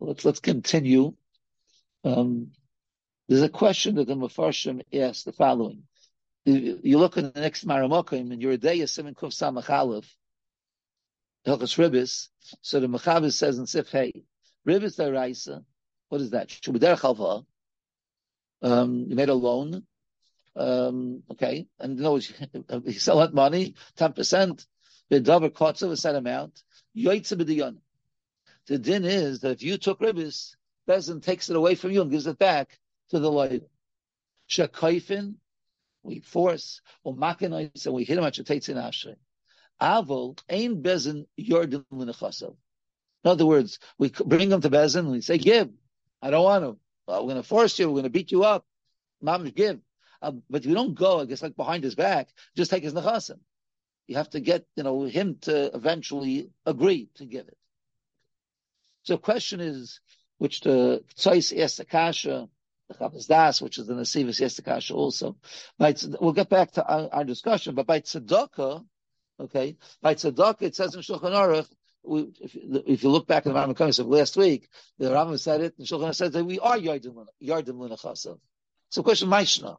Let's 0.00 0.24
let's 0.24 0.40
continue. 0.40 1.14
Um, 2.02 2.50
there's 3.28 3.42
a 3.42 3.48
question 3.48 3.96
that 3.96 4.08
the 4.08 4.14
Mefarshim 4.14 4.82
asked 4.92 5.26
the 5.26 5.32
following 5.32 5.84
you 6.48 6.98
look 6.98 7.16
at 7.16 7.34
the 7.34 7.40
next 7.40 7.66
Maramokim 7.66 8.32
and 8.32 8.40
you're 8.40 8.52
a 8.52 8.56
day 8.56 8.84
Simon 8.86 9.14
Kuf 9.14 9.32
Samach 9.32 9.70
Aleph, 9.70 10.14
Hilchas 11.46 11.76
Ribis, 11.78 12.28
so 12.62 12.80
the 12.80 12.86
Mechavis 12.86 13.34
says 13.34 13.58
in 13.58 13.66
Sif 13.66 13.90
Hey, 13.90 14.22
Ribis 14.66 14.98
Daraisa, 14.98 15.64
what 16.08 16.20
is 16.20 16.30
that? 16.30 16.48
Shubader 16.48 16.98
Chalva, 16.98 17.44
um, 18.62 19.06
you 19.08 19.16
made 19.16 19.28
a 19.28 19.34
loan, 19.34 19.84
um, 20.56 21.22
okay, 21.30 21.66
and 21.78 21.98
you 21.98 22.02
know, 22.70 22.80
you 22.84 22.92
sell 22.98 23.18
that 23.18 23.34
money, 23.34 23.74
10%, 23.96 24.66
the 25.08 25.20
Dover 25.20 25.50
Kotza, 25.50 25.90
a 25.90 25.96
set 25.96 26.14
amount, 26.14 26.62
Yoitza 26.96 27.40
B'diyon. 27.40 27.78
The 28.66 28.78
din 28.78 29.04
is 29.04 29.40
that 29.40 29.52
if 29.52 29.62
you 29.62 29.78
took 29.78 30.00
Ribis, 30.00 30.56
Bezin 30.86 31.22
takes 31.22 31.48
it 31.48 31.56
away 31.56 31.74
from 31.74 31.90
you 31.90 32.02
and 32.02 32.10
gives 32.10 32.26
it 32.26 32.38
back 32.38 32.78
to 33.10 33.18
the 33.18 33.30
lawyer. 33.30 33.60
Shakaifin, 34.48 35.34
we 36.08 36.20
force, 36.20 36.80
or 37.04 37.14
machanize, 37.14 37.86
and 37.86 37.94
we 37.94 38.04
hit 38.04 38.18
him 38.18 38.24
at 38.24 38.34
Shetetzin 38.34 38.76
Ashrei. 38.76 39.16
Avol, 39.80 40.38
ain 40.48 40.82
bezin 40.82 41.26
yordim 41.38 41.84
l'nechasav. 41.90 42.56
In 43.24 43.30
other 43.30 43.46
words, 43.46 43.78
we 43.98 44.10
bring 44.10 44.50
him 44.50 44.60
to 44.60 44.70
bezin 44.70 45.00
and 45.00 45.10
we 45.10 45.20
say, 45.20 45.38
give. 45.38 45.70
I 46.20 46.30
don't 46.30 46.44
want 46.44 46.64
him. 46.64 46.76
Well, 47.06 47.22
we're 47.22 47.32
going 47.32 47.42
to 47.42 47.48
force 47.48 47.78
you. 47.78 47.86
We're 47.88 47.94
going 47.94 48.04
to 48.04 48.10
beat 48.10 48.32
you 48.32 48.44
up. 48.44 48.64
Mom, 49.20 49.44
give. 49.50 49.80
Uh, 50.20 50.32
but 50.50 50.64
you 50.64 50.74
don't 50.74 50.94
go, 50.94 51.20
I 51.20 51.26
guess, 51.26 51.42
like 51.42 51.56
behind 51.56 51.84
his 51.84 51.94
back, 51.94 52.28
just 52.56 52.70
take 52.70 52.82
his 52.82 52.94
nechasim. 52.94 53.38
You 54.06 54.16
have 54.16 54.30
to 54.30 54.40
get, 54.40 54.66
you 54.74 54.82
know, 54.82 55.04
him 55.04 55.36
to 55.42 55.74
eventually 55.74 56.50
agree 56.66 57.10
to 57.16 57.26
give 57.26 57.46
it. 57.46 57.58
So 59.04 59.14
the 59.14 59.20
question 59.20 59.60
is, 59.60 60.00
which 60.38 60.60
the 60.60 61.04
Tzais 61.16 61.56
asked 61.58 61.80
Akasha, 61.80 62.48
the 62.88 62.94
Chavaz 62.94 63.26
Das, 63.26 63.60
which 63.60 63.78
is 63.78 63.86
the 63.86 63.94
Nasivas 63.94 64.40
Yestakasha 64.40 64.94
also. 64.94 65.36
By, 65.78 65.94
we'll 66.20 66.32
get 66.32 66.48
back 66.48 66.72
to 66.72 66.86
our, 66.86 67.08
our, 67.12 67.24
discussion, 67.24 67.74
but 67.74 67.86
by 67.86 68.00
Tzedakah, 68.00 68.84
okay, 69.40 69.76
by 70.00 70.14
Tzedakah, 70.14 70.62
it 70.62 70.76
says 70.76 70.94
in 70.94 71.02
Shulchan 71.02 71.34
Aruch, 71.34 71.68
we, 72.04 72.32
if, 72.40 72.54
if, 72.54 73.02
you 73.02 73.10
look 73.10 73.26
back 73.26 73.44
in 73.44 73.52
the 73.52 73.58
Rambam 73.58 73.98
of 73.98 74.06
last 74.06 74.36
week, 74.36 74.68
the 74.98 75.10
Rambam 75.10 75.38
said 75.38 75.60
it, 75.60 75.74
and 75.78 75.86
Shulchan 75.86 76.14
said 76.14 76.32
that 76.32 76.44
we 76.44 76.58
are 76.58 76.78
Yardim 76.78 77.26
L'Nechasav. 77.40 78.38
So 78.90 79.02
question, 79.02 79.28
Maishna, 79.28 79.76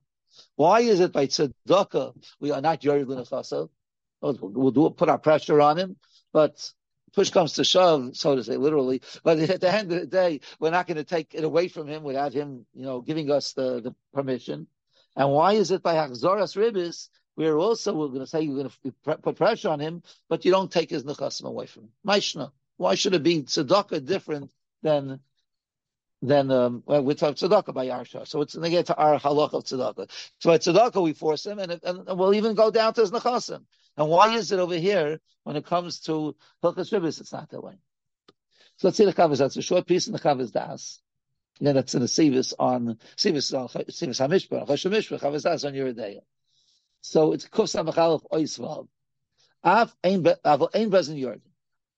why 0.55 0.81
is 0.81 0.99
it 0.99 1.11
by 1.11 1.27
Tzedakah 1.27 2.13
we 2.39 2.51
are 2.51 2.61
not 2.61 2.81
Yardim 2.81 3.07
L'Nechasav? 3.07 3.69
We'll, 4.21 4.37
we'll 4.41 4.71
do, 4.71 4.89
put 4.91 5.09
our 5.09 5.17
pressure 5.17 5.61
on 5.61 5.77
him, 5.77 5.95
but 6.33 6.71
push 7.13 7.29
comes 7.29 7.53
to 7.53 7.63
shove, 7.63 8.15
so 8.15 8.35
to 8.35 8.43
say, 8.43 8.57
literally. 8.57 9.01
But 9.23 9.39
at 9.49 9.61
the 9.61 9.73
end 9.73 9.91
of 9.91 9.99
the 9.99 10.07
day, 10.07 10.41
we're 10.59 10.71
not 10.71 10.87
going 10.87 10.97
to 10.97 11.03
take 11.03 11.33
it 11.33 11.43
away 11.43 11.67
from 11.67 11.87
him 11.87 12.03
without 12.03 12.33
him, 12.33 12.65
you 12.73 12.83
know, 12.83 13.01
giving 13.01 13.31
us 13.31 13.53
the, 13.53 13.81
the 13.81 13.95
permission. 14.13 14.67
And 15.15 15.31
why 15.31 15.53
is 15.53 15.71
it 15.71 15.83
by 15.83 15.95
Hakzoras 15.95 16.55
Ribis, 16.55 17.09
we're 17.35 17.57
also, 17.57 17.93
we're 17.93 18.07
going 18.07 18.19
to 18.19 18.27
say 18.27 18.41
you're 18.41 18.55
going 18.55 18.69
to 18.69 19.17
put 19.17 19.37
pressure 19.37 19.69
on 19.69 19.79
him, 19.79 20.03
but 20.27 20.43
you 20.45 20.51
don't 20.51 20.71
take 20.71 20.89
his 20.89 21.03
nechasim 21.03 21.45
away 21.45 21.67
from 21.67 21.83
him. 21.83 21.91
Maishna. 22.05 22.51
Why 22.77 22.95
should 22.95 23.13
it 23.13 23.23
be 23.23 23.43
tzedakah 23.43 24.05
different 24.05 24.51
than 24.81 25.19
then 26.21 26.51
um, 26.51 26.83
well, 26.85 27.01
we 27.03 27.15
talk 27.15 27.35
tzedakah 27.35 27.73
by 27.73 27.87
Yarsha. 27.87 28.27
So 28.27 28.41
it's 28.41 28.55
negated 28.55 28.87
to 28.87 28.95
our 28.95 29.19
halach 29.19 29.53
of 29.53 29.63
tzedakah. 29.63 30.09
So 30.39 30.49
by 30.49 30.57
tzedakah 30.57 31.01
we 31.01 31.13
force 31.13 31.45
him, 31.45 31.59
and, 31.59 31.71
and, 31.71 31.81
and, 31.83 32.19
we'll 32.19 32.33
even 32.33 32.55
go 32.55 32.71
down 32.71 32.93
to 32.95 33.01
his 33.01 33.11
nechasim. 33.11 33.63
And 33.97 34.09
why 34.09 34.35
is 34.35 34.51
it 34.51 34.59
over 34.59 34.75
here 34.75 35.19
when 35.43 35.55
it 35.55 35.65
comes 35.65 35.99
to 36.01 36.35
hilchas 36.63 36.91
ribis? 36.91 37.19
It's 37.19 37.33
not 37.33 37.49
that 37.49 37.61
way. 37.61 37.77
So 38.77 38.87
let's 38.87 38.97
see 38.97 39.05
the 39.05 39.13
chavas. 39.13 39.39
That's 39.39 39.57
a 39.57 39.61
short 39.61 39.87
piece 39.87 40.07
in 40.07 40.13
the 40.13 40.19
chavas 40.19 40.51
das. 40.51 41.01
And 41.59 41.67
then 41.67 41.75
that's 41.75 41.93
in 41.93 42.01
the 42.01 42.07
sivis 42.07 42.53
on 42.57 42.97
sivis 43.17 43.53
on 43.53 43.65
uh, 43.65 43.83
sivis 43.89 44.21
hamishpah, 44.21 44.67
choshem 44.67 44.91
mishpah, 44.91 45.19
chavas 45.19 45.43
das 45.43 45.65
on 45.65 45.73
day. 45.73 46.21
So 47.01 47.33
it's 47.33 47.47
kuf 47.47 47.67
samachalef 47.67 48.23
oisvav. 48.31 48.87
Av 49.63 49.93
ein 50.03 50.23
bezin 50.23 51.19
yord. 51.19 51.41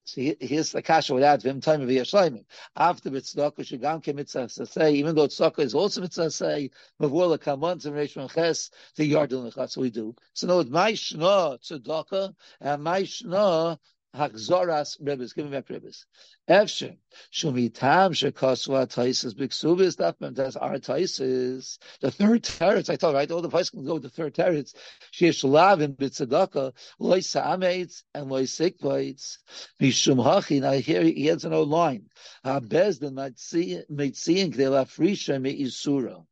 So 0.04 0.22
here's 0.40 0.72
the 0.72 0.82
kasha 0.82 1.14
without 1.14 1.44
him 1.44 1.62
time 1.62 1.82
of 1.82 1.88
the 1.88 1.98
Yashleimim. 1.98 2.46
After 2.76 3.12
mitzvah, 3.12 3.52
shugam 3.52 4.02
ke 4.04 4.16
mitzvah 4.16 4.50
say, 4.50 4.94
even 4.94 5.16
though 5.16 5.28
tzedakah 5.28 5.60
is 5.60 5.76
also 5.76 6.02
mitzvah 6.02 6.32
say, 6.32 6.72
mavur 7.00 7.38
lekamon 7.38 7.82
to 7.84 7.92
reish 7.92 8.34
ches 8.34 8.72
to 8.96 9.04
yardin 9.04 9.52
lechas. 9.52 9.72
So 9.72 9.82
we 9.82 9.92
do. 9.92 10.16
So 10.34 10.48
no, 10.48 10.64
my 10.64 10.94
shna 10.94 11.60
tzedakah 11.62 12.34
and 12.60 12.84
my 12.84 13.04
shna 13.04 13.78
Hakzoras 14.13 15.02
Rebis, 15.02 15.34
give 15.34 15.45
me 15.45 15.52
back 15.52 15.67
Rebis. 15.67 16.04
Efshin, 16.50 16.97
Shumitam 17.32 18.12
Shekoswa 18.12 18.86
Taisis 18.86 19.34
Biksubis, 19.34 19.95
that's 20.36 20.56
our 20.58 20.80
Taisis. 20.80 21.78
The 22.02 22.12
third 22.12 22.43
teretz, 22.43 22.89
I 22.89 22.97
told 22.97 23.15
right, 23.15 23.32
all 23.32 23.41
the 23.41 23.47
places 23.47 23.69
can 23.69 23.86
go 23.86 23.93
with 23.93 24.04
the 24.04 24.10
third 24.10 24.36
teretz. 24.36 24.74
Sheesh 25.13 25.50
Lavin 25.50 25.93
Bitzadaka, 25.93 26.74
Loy 27.00 27.21
Sa'amates 27.21 28.04
and 28.13 28.30
Loy 28.30 28.43
Sikvates. 28.43 29.38
Mishum 29.82 30.17
Hachi, 30.17 30.60
now 30.60 30.74
here 30.74 31.04
he 31.04 31.28
has 31.28 31.45
an 31.45 31.54
old 31.54 31.69
line. 31.69 32.10
Habezdin 32.45 33.13
Meitziin 33.13 34.54
Gdela 34.54 34.86
Frisha 34.88 35.41
Me 35.41 35.63
Isura. 35.63 36.26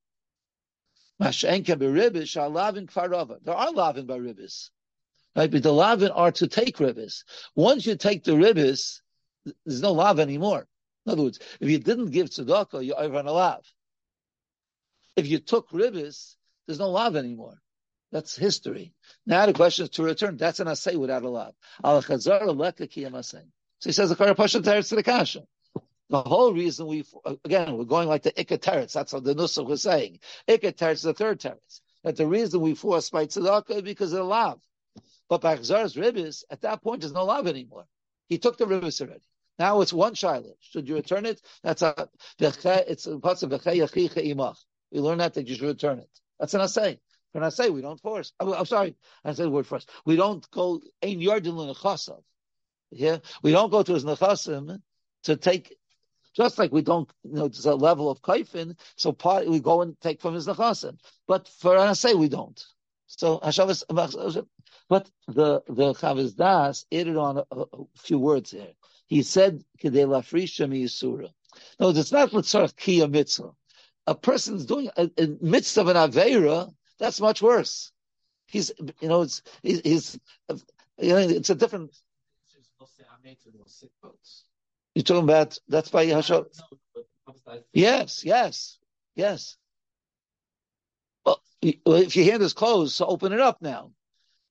Mashenka 1.21 1.77
Beribis, 1.77 2.23
Shalavin 2.23 2.91
Kvarova. 2.91 3.41
There 3.41 3.55
are 3.55 3.71
Lavin 3.71 4.05
by 4.05 4.17
Ribis. 4.17 4.69
Right? 5.39 5.49
But 5.49 5.63
the 5.63 5.71
lavin 5.71 6.11
are 6.11 6.33
to 6.33 6.47
take 6.49 6.79
ribis. 6.79 7.23
Once 7.55 7.85
you 7.85 7.95
take 7.95 8.25
the 8.25 8.33
ribis, 8.33 8.99
there's 9.65 9.81
no 9.81 9.93
lav 9.93 10.19
anymore. 10.19 10.67
In 11.05 11.13
other 11.13 11.23
words, 11.23 11.39
if 11.61 11.69
you 11.69 11.79
didn't 11.79 12.11
give 12.11 12.27
tzedakah, 12.27 12.85
you're 12.85 12.99
over 12.99 13.19
on 13.19 13.25
a 13.25 13.31
lav. 13.31 13.65
If 15.15 15.27
you 15.27 15.39
took 15.39 15.69
ribis, 15.69 16.35
there's 16.67 16.79
no 16.79 16.89
lav 16.89 17.15
anymore. 17.15 17.61
That's 18.11 18.35
history. 18.35 18.93
Now 19.25 19.45
the 19.45 19.53
question 19.53 19.85
is 19.85 19.91
to 19.91 20.03
return. 20.03 20.35
That's 20.35 20.59
an 20.59 20.67
asay 20.67 20.97
without 20.97 21.23
a 21.23 21.29
lav. 21.29 21.53
Al 21.85 22.03
chazar 22.03 22.45
So 23.23 23.39
he 23.85 23.93
says 23.93 24.09
the 24.09 24.17
karapasha 24.17 24.61
teretz 24.61 24.89
to 24.89 24.95
the. 24.97 25.81
The 26.09 26.21
whole 26.21 26.53
reason 26.53 26.85
we, 26.87 27.05
again, 27.45 27.77
we're 27.77 27.85
going 27.85 28.09
like 28.09 28.23
the 28.23 28.33
ikka. 28.33 28.91
That's 28.91 29.13
what 29.13 29.23
the 29.23 29.35
nusach 29.35 29.65
was 29.65 29.83
saying. 29.83 30.19
Ikka 30.49 30.91
is 30.91 31.03
the 31.03 31.13
third 31.13 31.39
teretz. 31.39 31.79
That 32.03 32.17
the 32.17 32.27
reason 32.27 32.59
we 32.59 32.75
force 32.75 33.09
by 33.09 33.25
tzedakah 33.25 33.77
is 33.77 33.81
because 33.83 34.11
of 34.11 34.17
the 34.17 34.23
lav. 34.25 34.59
But 35.29 35.41
by 35.41 35.57
Chazar's 35.57 35.95
ribis, 35.95 36.43
at 36.49 36.61
that 36.61 36.81
point, 36.81 37.01
there's 37.01 37.13
no 37.13 37.25
love 37.25 37.47
anymore. 37.47 37.85
He 38.27 38.37
took 38.37 38.57
the 38.57 38.65
ribis 38.65 38.99
already. 39.01 39.21
Now 39.59 39.81
it's 39.81 39.93
one 39.93 40.15
shiloh. 40.15 40.55
Should 40.59 40.87
you 40.87 40.95
return 40.95 41.25
it? 41.25 41.41
That's 41.63 41.81
a 41.81 42.09
it's 42.39 43.05
a 43.05 43.19
parts 43.19 43.43
of 43.43 43.51
imach. 43.51 44.57
We 44.91 44.99
learn 44.99 45.17
that 45.19 45.33
that 45.35 45.47
you 45.47 45.55
should 45.55 45.67
return 45.67 45.99
it. 45.99 46.09
That's 46.39 46.53
an 46.53 46.61
assay. 46.61 46.99
When 47.33 47.43
I 47.43 47.49
say 47.49 47.69
we 47.69 47.81
don't 47.81 47.99
force, 47.99 48.33
I'm, 48.39 48.53
I'm 48.53 48.65
sorry, 48.65 48.95
I 49.23 49.33
said 49.33 49.45
the 49.45 49.49
word 49.51 49.67
first. 49.67 49.89
We 50.05 50.15
don't 50.15 50.49
go 50.49 50.81
ein 51.03 51.19
yardin 51.19 51.55
l'nechasav. 51.55 52.23
Yeah, 52.91 53.17
we 53.43 53.51
don't 53.51 53.69
go 53.69 53.83
to 53.83 53.93
his 53.93 54.05
nechasim 54.05 54.81
to 55.23 55.35
take 55.35 55.77
Just 56.33 56.57
like 56.57 56.71
we 56.71 56.81
don't, 56.81 57.11
you 57.23 57.33
know, 57.33 57.47
there's 57.49 57.65
a 57.65 57.75
level 57.75 58.09
of 58.09 58.21
kaifin, 58.21 58.77
so 58.95 59.11
part 59.11 59.47
we 59.47 59.59
go 59.59 59.81
and 59.81 59.99
take 59.99 60.21
from 60.21 60.33
his 60.33 60.47
nechasim. 60.47 60.97
But 61.27 61.47
for 61.47 61.75
Anasei, 61.75 62.15
we 62.15 62.29
don't. 62.29 62.63
So 63.11 63.39
Hashavas, 63.39 64.45
but 64.87 65.09
the 65.27 65.63
the 65.67 65.93
Chavis 65.93 66.35
Das 66.35 66.85
added 66.91 67.17
on 67.17 67.37
a, 67.39 67.43
a, 67.51 67.65
few 67.97 68.19
words 68.19 68.51
here. 68.51 68.73
He 69.07 69.23
said, 69.23 69.63
"Kedei 69.81 70.05
lafrisha 70.05 70.69
yisura." 70.69 71.31
No, 71.79 71.89
it's 71.89 72.11
not 72.11 72.33
l'tzarach 72.33 72.75
kiyah 72.75 73.09
mitzvah. 73.09 73.51
A 74.05 74.13
person's 74.13 74.65
doing 74.67 74.91
a, 74.95 75.09
a 75.17 75.27
mitzvah 75.41 75.81
of 75.81 75.87
an 75.87 75.95
avera. 75.95 76.71
That's 76.99 77.19
much 77.19 77.41
worse. 77.41 77.91
He's, 78.45 78.71
you 79.01 79.07
know, 79.07 79.23
it's 79.23 79.41
he's, 79.63 79.81
he's 79.81 80.19
you 80.99 81.09
know, 81.09 81.17
it's 81.17 81.49
a 81.49 81.55
different. 81.55 81.95
You're 84.93 85.03
talking 85.03 85.23
about 85.23 85.57
that's 85.67 85.89
by 85.89 86.05
Hashem. 86.05 86.45
Yes, 87.73 88.23
yes, 88.23 88.77
yes. 89.15 89.57
If 91.61 92.15
your 92.15 92.25
hand 92.25 92.43
is 92.43 92.53
closed, 92.53 92.95
so 92.95 93.05
open 93.05 93.33
it 93.33 93.39
up 93.39 93.61
now. 93.61 93.91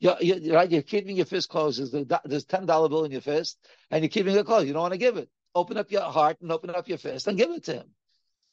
You're, 0.01 0.17
you're, 0.21 0.55
right, 0.55 0.71
you're 0.71 0.83
keeping 0.83 1.17
your 1.17 1.27
fist 1.27 1.49
closed. 1.49 1.81
There's, 1.81 1.91
the, 1.91 2.21
there's 2.25 2.45
ten 2.45 2.67
dollar 2.67 2.89
bill 2.89 3.05
in 3.05 3.11
your 3.11 3.21
fist, 3.21 3.59
and 3.91 4.03
you're 4.03 4.11
keeping 4.11 4.37
it 4.37 4.47
closed. 4.47 4.67
You 4.67 4.73
don't 4.73 4.83
want 4.83 4.93
to 4.93 4.99
give 4.99 5.17
it. 5.17 5.29
Open 5.55 5.77
up 5.77 5.91
your 5.91 6.03
heart 6.03 6.41
and 6.41 6.53
open 6.53 6.71
up 6.71 6.89
your 6.89 6.99
fist 6.99 7.27
and 7.27 7.37
give 7.37 7.51
it 7.51 7.65
to 7.65 7.75
him. 7.75 7.87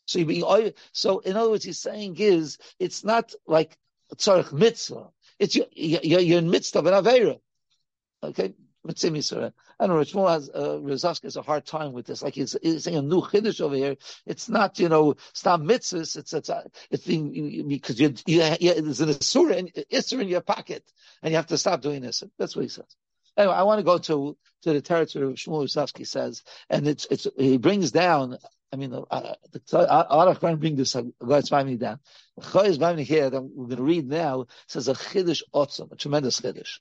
So 0.07 0.19
you 0.19 0.25
be 0.25 0.73
so 0.91 1.19
in 1.19 1.35
other 1.35 1.51
words, 1.51 1.65
he's 1.65 1.79
saying 1.79 2.15
is 2.17 2.57
it's 2.79 3.03
not 3.03 3.33
like 3.45 3.77
tzarich 4.15 4.53
mitzvah. 4.53 5.09
It's 5.37 5.55
you're, 5.55 5.67
you're, 5.71 6.21
you're 6.21 6.39
in 6.39 6.49
midst 6.49 6.75
of 6.75 6.85
an 6.85 6.93
avera. 6.93 7.39
Okay, 8.23 8.53
I 8.87 9.87
don't 9.87 9.95
know. 9.95 10.03
Shmuel 10.03 10.29
has 10.29 10.49
uh, 10.49 10.79
Rozovsky 10.79 11.23
has 11.23 11.37
a 11.37 11.41
hard 11.41 11.65
time 11.65 11.91
with 11.91 12.05
this. 12.05 12.21
Like 12.21 12.35
he's, 12.35 12.55
he's 12.61 12.83
saying 12.83 12.97
a 12.97 13.01
new 13.01 13.21
chiddush 13.21 13.59
over 13.61 13.75
here. 13.75 13.97
It's 14.25 14.47
not 14.47 14.79
you 14.79 14.89
know 14.89 15.15
stop 15.33 15.61
mitzvahs. 15.61 16.17
It's 16.17 16.33
it's 16.33 16.49
uh, 16.49 16.63
it's 16.91 17.05
being 17.05 17.67
because 17.67 17.99
you 17.99 18.13
you 18.27 18.39
there's 18.39 19.01
an 19.01 19.09
isur 19.09 19.55
in 19.55 19.67
isur 19.91 20.21
in 20.21 20.27
your 20.27 20.41
pocket 20.41 20.83
and 21.23 21.31
you 21.31 21.37
have 21.37 21.47
to 21.47 21.57
stop 21.57 21.81
doing 21.81 22.01
this. 22.01 22.23
That's 22.37 22.55
what 22.55 22.63
he 22.63 22.69
says. 22.69 22.95
Anyway, 23.37 23.55
I 23.55 23.63
want 23.63 23.79
to 23.79 23.83
go 23.83 23.97
to 23.97 24.37
to 24.63 24.73
the 24.73 24.81
territory 24.81 25.25
of 25.25 25.33
Shmuel 25.33 25.65
Rozovsky 25.65 26.05
says, 26.05 26.43
and 26.69 26.87
it's 26.87 27.07
it's 27.09 27.27
he 27.37 27.57
brings 27.57 27.91
down. 27.91 28.37
I 28.71 28.77
mean, 28.77 28.93
uh, 28.93 29.01
uh 29.09 29.35
a 30.09 30.15
lot 30.15 30.27
of 30.27 30.39
to 30.39 30.57
bring 30.57 30.75
this 30.75 30.95
uh, 30.95 31.03
God's 31.25 31.51
me 31.51 31.77
down. 31.77 31.99
Me 32.53 33.03
here 33.03 33.29
that 33.29 33.41
we're 33.41 33.67
going 33.67 33.77
to 33.77 33.83
read 33.83 34.07
now 34.07 34.47
says 34.67 34.89
a 34.89 34.93
chiddush 34.93 35.43
otzim, 35.53 35.91
a 35.91 35.95
tremendous 35.95 36.41
chiddush. 36.41 36.79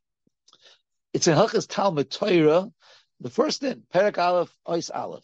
It's 1.14 1.28
in 1.28 1.36
Hilchas 1.36 1.68
Talmud 1.68 2.10
Torah, 2.10 2.68
the 3.20 3.30
first 3.30 3.60
din, 3.60 3.84
Perak 3.92 4.18
Aleph, 4.18 4.52
Ois 4.66 4.90
Aleph. 4.92 5.22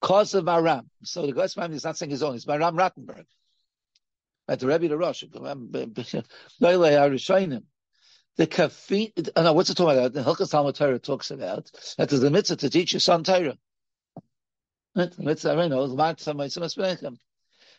Cause 0.00 0.32
of 0.34 0.46
Maram. 0.46 0.86
So 1.04 1.26
the 1.26 1.32
Goetz 1.32 1.54
is 1.56 1.84
not 1.84 1.98
saying 1.98 2.10
his 2.10 2.22
own, 2.22 2.34
it's 2.34 2.46
Maram 2.46 2.74
Rattenberg. 2.74 3.26
At 4.48 4.60
the 4.60 4.66
Rebbe 4.66 4.88
the 4.88 4.96
Rosh. 4.96 5.20
The 8.38 8.46
kafin, 8.46 9.12
oh 9.36 9.40
uh, 9.40 9.42
no, 9.42 9.52
what's 9.52 9.68
it 9.68 9.76
talking 9.76 9.98
about? 9.98 10.14
The 10.14 10.22
Hilchas 10.22 10.50
Talmud 10.50 10.74
Torah 10.74 10.98
talks 10.98 11.30
about 11.30 11.70
that 11.98 12.08
there's 12.08 12.22
a 12.22 12.30
mitzvah 12.30 12.56
to 12.56 12.70
teach 12.70 12.94
your 12.94 13.00
son 13.00 13.24
Torah. 13.24 13.58
The 14.94 15.12
mitzvah, 15.18 15.50
I 15.50 15.68
know, 15.68 15.84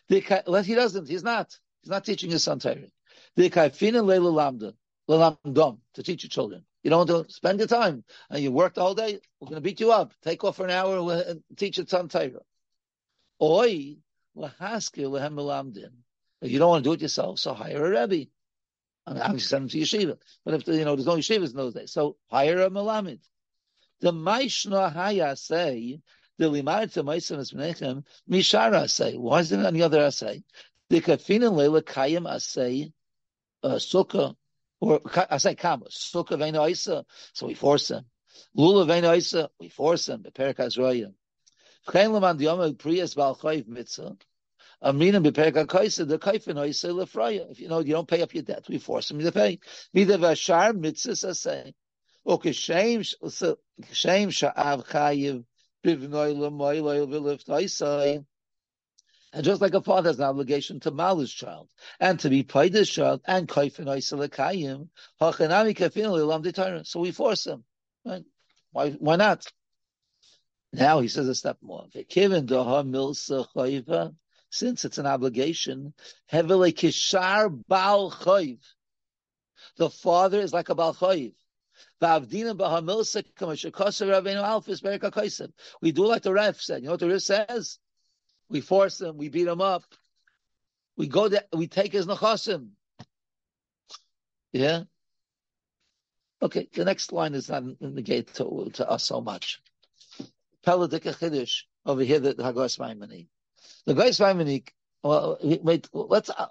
he 0.08 0.20
doesn't, 0.20 1.08
he's 1.08 1.24
not. 1.24 1.58
He's 1.82 1.90
not 1.90 2.04
teaching 2.04 2.30
his 2.30 2.44
son 2.44 2.60
Torah. 2.60 2.86
The 3.34 3.50
kafin 3.50 3.98
and 3.98 4.06
lamda 4.06 4.74
to 5.08 6.02
teach 6.02 6.24
your 6.24 6.30
children. 6.30 6.64
You 6.82 6.90
don't 6.90 7.08
want 7.08 7.28
to 7.28 7.34
spend 7.34 7.58
your 7.58 7.68
time 7.68 8.04
and 8.30 8.42
you 8.42 8.52
work 8.52 8.74
the 8.74 8.82
whole 8.82 8.94
day. 8.94 9.18
We're 9.40 9.48
going 9.48 9.56
to 9.56 9.60
beat 9.62 9.80
you 9.80 9.92
up. 9.92 10.12
Take 10.22 10.44
off 10.44 10.56
for 10.56 10.64
an 10.64 10.70
hour 10.70 11.22
and 11.26 11.42
teach 11.56 11.78
your 11.78 11.86
son 11.86 12.08
Torah. 12.08 12.40
Oi. 13.40 13.96
If 14.36 14.50
you 16.50 16.58
don't 16.58 16.68
want 16.68 16.84
to 16.84 16.88
do 16.88 16.92
it 16.92 17.02
yourself, 17.02 17.38
so 17.38 17.54
hire 17.54 17.84
a 17.84 18.06
rebbe. 18.06 18.28
And 19.06 19.20
obviously 19.20 19.48
send 19.48 19.62
them 19.62 19.68
to 19.70 19.78
yeshiva. 19.78 20.18
But 20.44 20.54
if 20.54 20.66
you 20.66 20.84
know 20.84 20.96
there's 20.96 21.06
no 21.06 21.16
yeshivas 21.16 21.50
in 21.50 21.56
those 21.56 21.74
days, 21.74 21.92
so 21.92 22.16
hire 22.30 22.62
a 22.62 22.70
melamid. 22.70 23.20
The 24.00 24.12
maishna 24.12 24.92
haya 24.92 25.36
say 25.36 26.00
the 26.38 26.46
limar 26.46 26.92
to 26.94 27.04
meisim 27.04 27.38
esmenechem 27.38 28.04
mishara 28.28 28.90
say. 28.90 29.16
Why 29.16 29.40
is 29.40 29.50
there 29.50 29.64
any 29.64 29.82
other 29.82 30.10
say? 30.10 30.42
The 30.90 31.00
kafina 31.00 31.52
leila 31.52 31.82
kayim 31.82 32.28
asay 32.28 32.92
uh, 33.62 33.76
sukkah 33.76 34.34
or 34.84 35.00
I 35.30 35.38
say 35.38 35.54
kama, 35.54 35.86
sukkah 35.86 36.38
vein 36.38 36.56
isa, 36.56 37.04
so 37.32 37.46
we 37.46 37.54
force 37.54 37.90
him. 37.90 38.04
Lula 38.54 38.84
vein 38.84 39.04
isa, 39.04 39.50
we 39.58 39.68
force 39.68 40.08
him. 40.08 40.22
Beperik 40.22 40.56
azroya. 40.56 41.12
V'chein 41.88 42.12
leman 42.12 42.38
diyom 42.38 42.76
priyas 42.76 43.16
bal 43.16 43.36
chayv 43.36 43.66
mitzvah. 43.66 44.16
Amrina 44.82 45.24
beperik 45.24 45.64
akaisa, 45.64 46.06
the 46.06 46.18
kaifin 46.18 46.68
isa 46.68 46.88
lefraya. 46.88 47.50
If 47.50 47.60
you 47.60 47.68
know 47.68 47.80
you 47.80 47.94
don't 47.94 48.08
pay 48.08 48.22
up 48.22 48.34
your 48.34 48.42
debt, 48.42 48.66
we 48.68 48.78
force 48.78 49.10
him 49.10 49.20
to 49.20 49.32
pay. 49.32 49.58
Mida 49.92 50.18
v'ashar 50.18 50.76
mitzvah. 50.76 51.72
Okay, 52.26 52.52
shame, 52.52 53.02
shame 53.92 54.30
sha'av 54.30 54.86
chayiv 54.86 55.44
bivnoi 55.84 56.36
l'moy 56.36 56.80
loyal 56.80 57.06
v'lift 57.06 57.62
isa. 57.62 58.24
And 59.34 59.44
just 59.44 59.60
like 59.60 59.74
a 59.74 59.82
father 59.82 60.10
has 60.10 60.20
an 60.20 60.26
obligation 60.26 60.78
to 60.80 60.92
mal 60.92 61.18
his 61.18 61.32
child 61.32 61.68
and 61.98 62.20
to 62.20 62.30
be 62.30 62.44
paid 62.44 62.72
his 62.72 62.88
child 62.88 63.20
and 63.26 63.48
kaifin 63.48 63.86
oisalakayim, 63.86 64.88
hachanami 65.20 65.74
kaifin 65.74 66.06
lilam 66.06 66.86
So 66.86 67.00
we 67.00 67.10
force 67.10 67.44
him. 67.44 67.64
Right? 68.06 68.22
Why? 68.70 68.92
Why 68.92 69.16
not? 69.16 69.44
Now 70.72 71.00
he 71.00 71.08
says 71.08 71.26
a 71.26 71.34
step 71.34 71.58
more. 71.62 71.88
Since 74.50 74.84
it's 74.84 74.98
an 74.98 75.06
obligation, 75.06 75.94
heavily 76.28 76.72
kishar 76.72 77.60
bal 77.66 78.12
chayv. 78.12 78.60
The 79.78 79.90
father 79.90 80.38
is 80.38 80.52
like 80.52 80.68
a 80.68 80.76
bal 80.76 80.94
chayv. 80.94 81.34
We 85.80 85.92
do 85.92 86.06
like 86.06 86.22
the 86.22 86.32
ref 86.32 86.60
said. 86.60 86.82
You 86.82 86.86
know 86.86 86.92
what 86.92 87.00
the 87.00 87.08
ref 87.08 87.20
says? 87.20 87.78
We 88.48 88.60
force 88.60 89.00
him. 89.00 89.16
We 89.16 89.28
beat 89.28 89.46
him 89.46 89.60
up. 89.60 89.84
We 90.96 91.08
go 91.08 91.28
there. 91.28 91.44
We 91.52 91.66
take 91.66 91.92
his 91.92 92.06
nechasim. 92.06 92.70
Yeah. 94.52 94.84
Okay. 96.42 96.68
The 96.72 96.84
next 96.84 97.12
line 97.12 97.34
is 97.34 97.48
not 97.48 97.64
in 97.80 97.94
the 97.94 98.02
gate 98.02 98.34
to, 98.34 98.70
to 98.74 98.88
us 98.88 99.04
so 99.04 99.20
much. 99.20 99.60
Peladika 100.64 101.16
chiddush 101.18 101.62
over 101.84 102.02
here. 102.02 102.20
The 102.20 102.34
Hagos 102.34 102.78
Maimoni. 102.78 103.28
The 103.86 103.94
Hagos. 103.94 104.62
Well, 105.02 105.38
wait. 105.42 105.88
Let's 105.92 106.30
uh, 106.30 106.46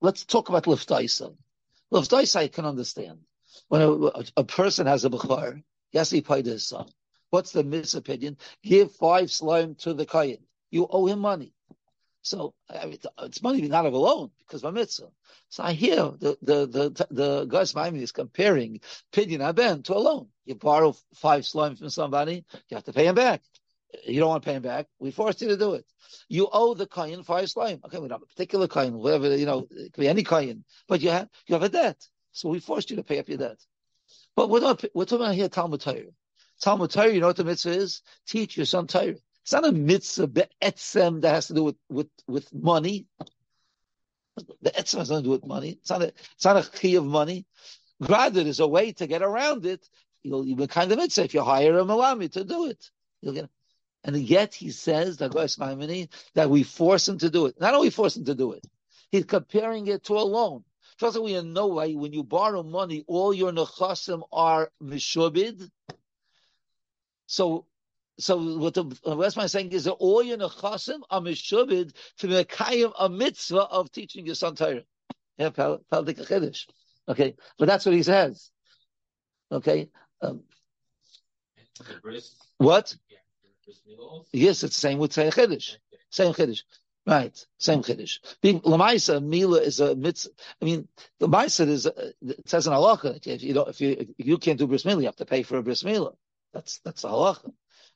let's 0.00 0.24
talk 0.24 0.48
about 0.48 0.64
liftaisa. 0.64 1.34
Liftaisa 1.92 2.36
I 2.36 2.48
can 2.48 2.64
understand. 2.64 3.20
When 3.68 3.82
a, 3.82 4.24
a 4.38 4.44
person 4.44 4.86
has 4.86 5.04
a 5.04 5.10
bechor, 5.10 5.62
yes, 5.92 6.10
he 6.10 6.20
paid 6.20 6.46
his 6.46 6.66
son. 6.66 6.86
What's 7.30 7.52
the 7.52 7.64
misopinion? 7.64 8.36
Give 8.62 8.90
five 8.92 9.30
slime 9.30 9.74
to 9.76 9.94
the 9.94 10.04
kohen 10.04 10.38
you 10.72 10.88
owe 10.90 11.06
him 11.06 11.20
money. 11.20 11.54
So 12.22 12.54
I 12.68 12.86
mean, 12.86 12.98
it's 13.20 13.42
money 13.42 13.60
not 13.68 13.86
of 13.86 13.94
a 13.94 13.98
loan 13.98 14.30
because 14.38 14.62
of 14.64 14.70
a 14.70 14.72
mitzvah. 14.72 15.10
So 15.48 15.62
I 15.62 15.72
hear 15.72 15.96
the 15.96 16.38
the 16.40 16.66
the 16.66 17.06
the 17.10 17.44
Gus 17.44 17.74
Maimon 17.74 18.00
is 18.00 18.12
comparing 18.12 18.80
pidyon 19.12 19.40
aben 19.40 19.82
to 19.84 19.94
a 19.94 19.98
loan. 19.98 20.28
You 20.44 20.54
borrow 20.54 20.96
five 21.14 21.44
slime 21.44 21.76
from 21.76 21.90
somebody, 21.90 22.44
you 22.68 22.74
have 22.76 22.84
to 22.84 22.92
pay 22.92 23.06
him 23.06 23.14
back. 23.14 23.42
You 24.06 24.20
don't 24.20 24.30
want 24.30 24.42
to 24.42 24.48
pay 24.48 24.54
him 24.54 24.62
back. 24.62 24.86
We 24.98 25.10
forced 25.10 25.42
you 25.42 25.48
to 25.48 25.56
do 25.56 25.74
it. 25.74 25.84
You 26.28 26.48
owe 26.50 26.74
the 26.74 26.86
coin 26.86 27.22
five 27.24 27.50
slime. 27.50 27.80
Okay, 27.84 27.98
we 27.98 28.08
don't 28.08 28.20
have 28.20 28.22
a 28.22 28.26
particular 28.26 28.68
coin, 28.68 28.94
whatever 28.94 29.36
you 29.36 29.46
know, 29.46 29.66
it 29.70 29.92
could 29.92 30.00
be 30.00 30.08
any 30.08 30.22
coin, 30.22 30.64
but 30.88 31.00
you 31.02 31.10
have 31.10 31.28
you 31.46 31.54
have 31.54 31.62
a 31.62 31.68
debt. 31.68 31.98
So 32.32 32.48
we 32.48 32.60
forced 32.60 32.90
you 32.90 32.96
to 32.96 33.04
pay 33.04 33.18
up 33.18 33.28
your 33.28 33.38
debt. 33.38 33.58
But 34.36 34.48
we're 34.48 34.60
not 34.60 34.84
we're 34.94 35.04
talking 35.04 35.26
about 35.26 35.34
here 35.34 35.48
Talmud 35.48 35.80
Torah. 35.80 36.14
Talmud 36.60 36.90
Torah, 36.90 37.12
you 37.12 37.20
know 37.20 37.26
what 37.26 37.36
the 37.36 37.44
mitzvah 37.44 37.70
is? 37.70 38.02
Teach 38.26 38.56
your 38.56 38.66
son 38.66 38.86
Torah. 38.86 39.16
It's 39.42 39.52
not 39.52 39.66
a 39.66 39.72
mitzvah 39.72 40.28
be'etzem 40.28 41.20
that 41.22 41.34
has 41.34 41.48
to 41.48 41.54
do 41.54 41.64
with, 41.64 41.76
with, 41.88 42.08
with 42.28 42.52
money. 42.54 43.06
The 44.36 44.70
etzem 44.70 44.98
has 44.98 45.10
nothing 45.10 45.24
to 45.24 45.28
do 45.28 45.30
with 45.30 45.44
money. 45.46 45.70
It's 45.80 45.90
not 45.90 46.02
a, 46.02 46.12
it's 46.34 46.44
not 46.44 46.64
a 46.64 46.70
key 46.70 46.94
of 46.94 47.04
money. 47.04 47.44
Rather, 48.00 48.42
there's 48.44 48.60
a 48.60 48.66
way 48.66 48.92
to 48.92 49.06
get 49.06 49.22
around 49.22 49.66
it. 49.66 49.88
You'll, 50.22 50.46
you'll 50.46 50.66
kind 50.68 50.90
of 50.92 50.98
mitzvah 50.98 51.24
if 51.24 51.34
you 51.34 51.42
hire 51.42 51.78
a 51.78 51.84
malami 51.84 52.30
to 52.32 52.44
do 52.44 52.66
it. 52.66 52.90
You'll 53.20 53.34
get, 53.34 53.50
and 54.04 54.16
yet 54.16 54.54
he 54.54 54.70
says, 54.70 55.18
that 55.18 56.50
we 56.50 56.62
force 56.62 57.08
him 57.08 57.18
to 57.18 57.30
do 57.30 57.46
it. 57.46 57.60
Not 57.60 57.74
only 57.74 57.90
force 57.90 58.16
him 58.16 58.24
to 58.24 58.34
do 58.34 58.52
it, 58.52 58.66
he's 59.10 59.24
comparing 59.24 59.86
it 59.86 60.04
to 60.04 60.14
a 60.14 60.22
loan. 60.22 60.64
Trust 60.98 61.18
me, 61.18 61.34
in 61.34 61.52
no 61.52 61.68
way, 61.68 61.94
when 61.94 62.12
you 62.12 62.22
borrow 62.22 62.62
money, 62.62 63.04
all 63.06 63.32
your 63.32 63.52
nechasim 63.52 64.22
are 64.32 64.70
mishubid. 64.82 65.68
So 67.26 67.66
so 68.18 68.58
what 68.58 68.74
the 68.74 68.84
Westman 69.04 69.46
is 69.46 69.52
saying 69.52 69.72
is 69.72 69.84
that 69.84 69.92
all 69.92 70.22
your 70.22 70.38
nechasim 70.38 71.00
are 71.10 71.20
mishubid 71.20 71.94
to 72.18 72.28
mekayim 72.28 72.92
a 72.98 73.08
mitzvah 73.08 73.62
of 73.62 73.90
teaching 73.90 74.26
your 74.26 74.34
son 74.34 74.54
Torah. 74.54 74.82
Yeah, 75.38 75.50
Okay, 77.08 77.34
but 77.58 77.66
that's 77.66 77.84
what 77.84 77.94
he 77.94 78.02
says. 78.02 78.50
Okay. 79.50 79.88
Um, 80.20 80.42
what? 82.58 82.94
Yes, 84.32 84.62
it's 84.62 84.76
the 84.76 84.80
same 84.80 84.98
with 84.98 85.12
Tzei 85.12 85.32
Chiddush. 85.32 85.76
Same 86.10 86.32
Chiddush. 86.32 86.62
Right, 87.06 87.46
same 87.58 87.82
Chiddush. 87.82 88.18
Being 88.40 88.60
Lamaisa, 88.60 89.22
Mila 89.22 89.58
is 89.60 89.80
a 89.80 89.96
mitzvah. 89.96 90.32
I 90.60 90.64
mean, 90.64 90.86
the 91.18 91.28
Lamaisa 91.28 91.66
is, 91.66 91.86
a, 91.86 92.12
it 92.20 92.48
says 92.48 92.66
in 92.66 92.72
halacha, 92.72 93.26
if 93.26 93.42
you 93.42 93.54
don't, 93.54 93.68
if 93.68 93.80
you, 93.80 94.14
if 94.16 94.26
you 94.26 94.38
can't 94.38 94.58
do 94.58 94.66
bris 94.66 94.84
milah, 94.84 95.00
you 95.00 95.06
have 95.06 95.16
to 95.16 95.26
pay 95.26 95.42
for 95.42 95.56
a 95.56 95.62
bris 95.62 95.82
milah. 95.82 96.14
That's, 96.52 96.78
that's 96.84 97.02
a 97.04 97.08
halacha. 97.08 97.52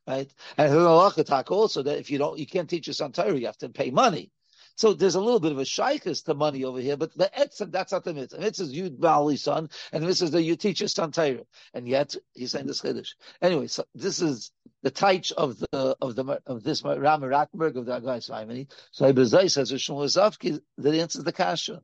Right? 0.07 0.33
And 0.57 0.73
in 0.73 0.79
halacha 0.79 1.25
talk 1.27 1.51
also 1.51 1.83
that 1.83 1.99
if 1.99 2.11
you 2.11 2.19
don't, 2.19 2.39
you 2.39 2.47
can't 2.47 2.71
teach 2.71 2.87
your 2.87 2.95
son 2.95 3.13
Torah, 3.13 3.37
you 3.37 3.47
have 3.47 3.59
to 3.59 3.69
pay 3.69 3.91
money. 3.91 4.31
So 4.77 4.93
there's 4.93 5.15
a 5.15 5.21
little 5.21 5.41
bit 5.41 5.53
of 5.53 5.59
a 5.59 5.63
shaykhis 5.63 6.25
to 6.27 6.35
money 6.35 6.65
over 6.65 6.79
here, 6.79 6.99
but 6.99 7.17
the 7.17 7.31
etzem, 7.37 7.73
that's 7.73 7.93
not 7.93 8.05
the 8.05 8.13
mitzvah. 8.13 8.41
Mitzvah 8.41 8.65
is 8.65 8.73
you 8.73 8.91
Bali 8.91 9.39
son, 9.39 9.71
and 9.91 10.05
this 10.05 10.21
is 10.21 10.33
that 10.33 10.43
you 10.43 10.55
teach 10.55 10.81
your 10.81 10.89
son 10.89 11.13
Torah. 11.13 11.47
And 11.73 11.89
yet 11.89 12.15
he's 12.35 12.53
saying 12.53 12.67
this 12.67 12.83
chiddush. 12.83 13.15
Anyway, 13.41 13.69
so 13.69 13.85
this 13.95 14.21
is 14.21 14.53
the 14.83 14.91
taich 14.91 15.33
of 15.33 15.59
the 15.59 15.97
of 16.01 16.15
the 16.15 16.41
of 16.47 16.63
this 16.63 16.85
Ram 16.85 17.23
Rattenberg 17.23 17.77
of 17.77 17.87
the 17.87 18.01
Agais 18.01 18.31
Vaimini. 18.31 18.71
So 18.91 19.11
Ibazai 19.11 19.51
says 19.51 19.73
Shmuel 19.73 20.05
Zavki 20.05 20.61
that 20.77 20.95
answers 20.95 21.25
the 21.25 21.33
kasha. 21.33 21.83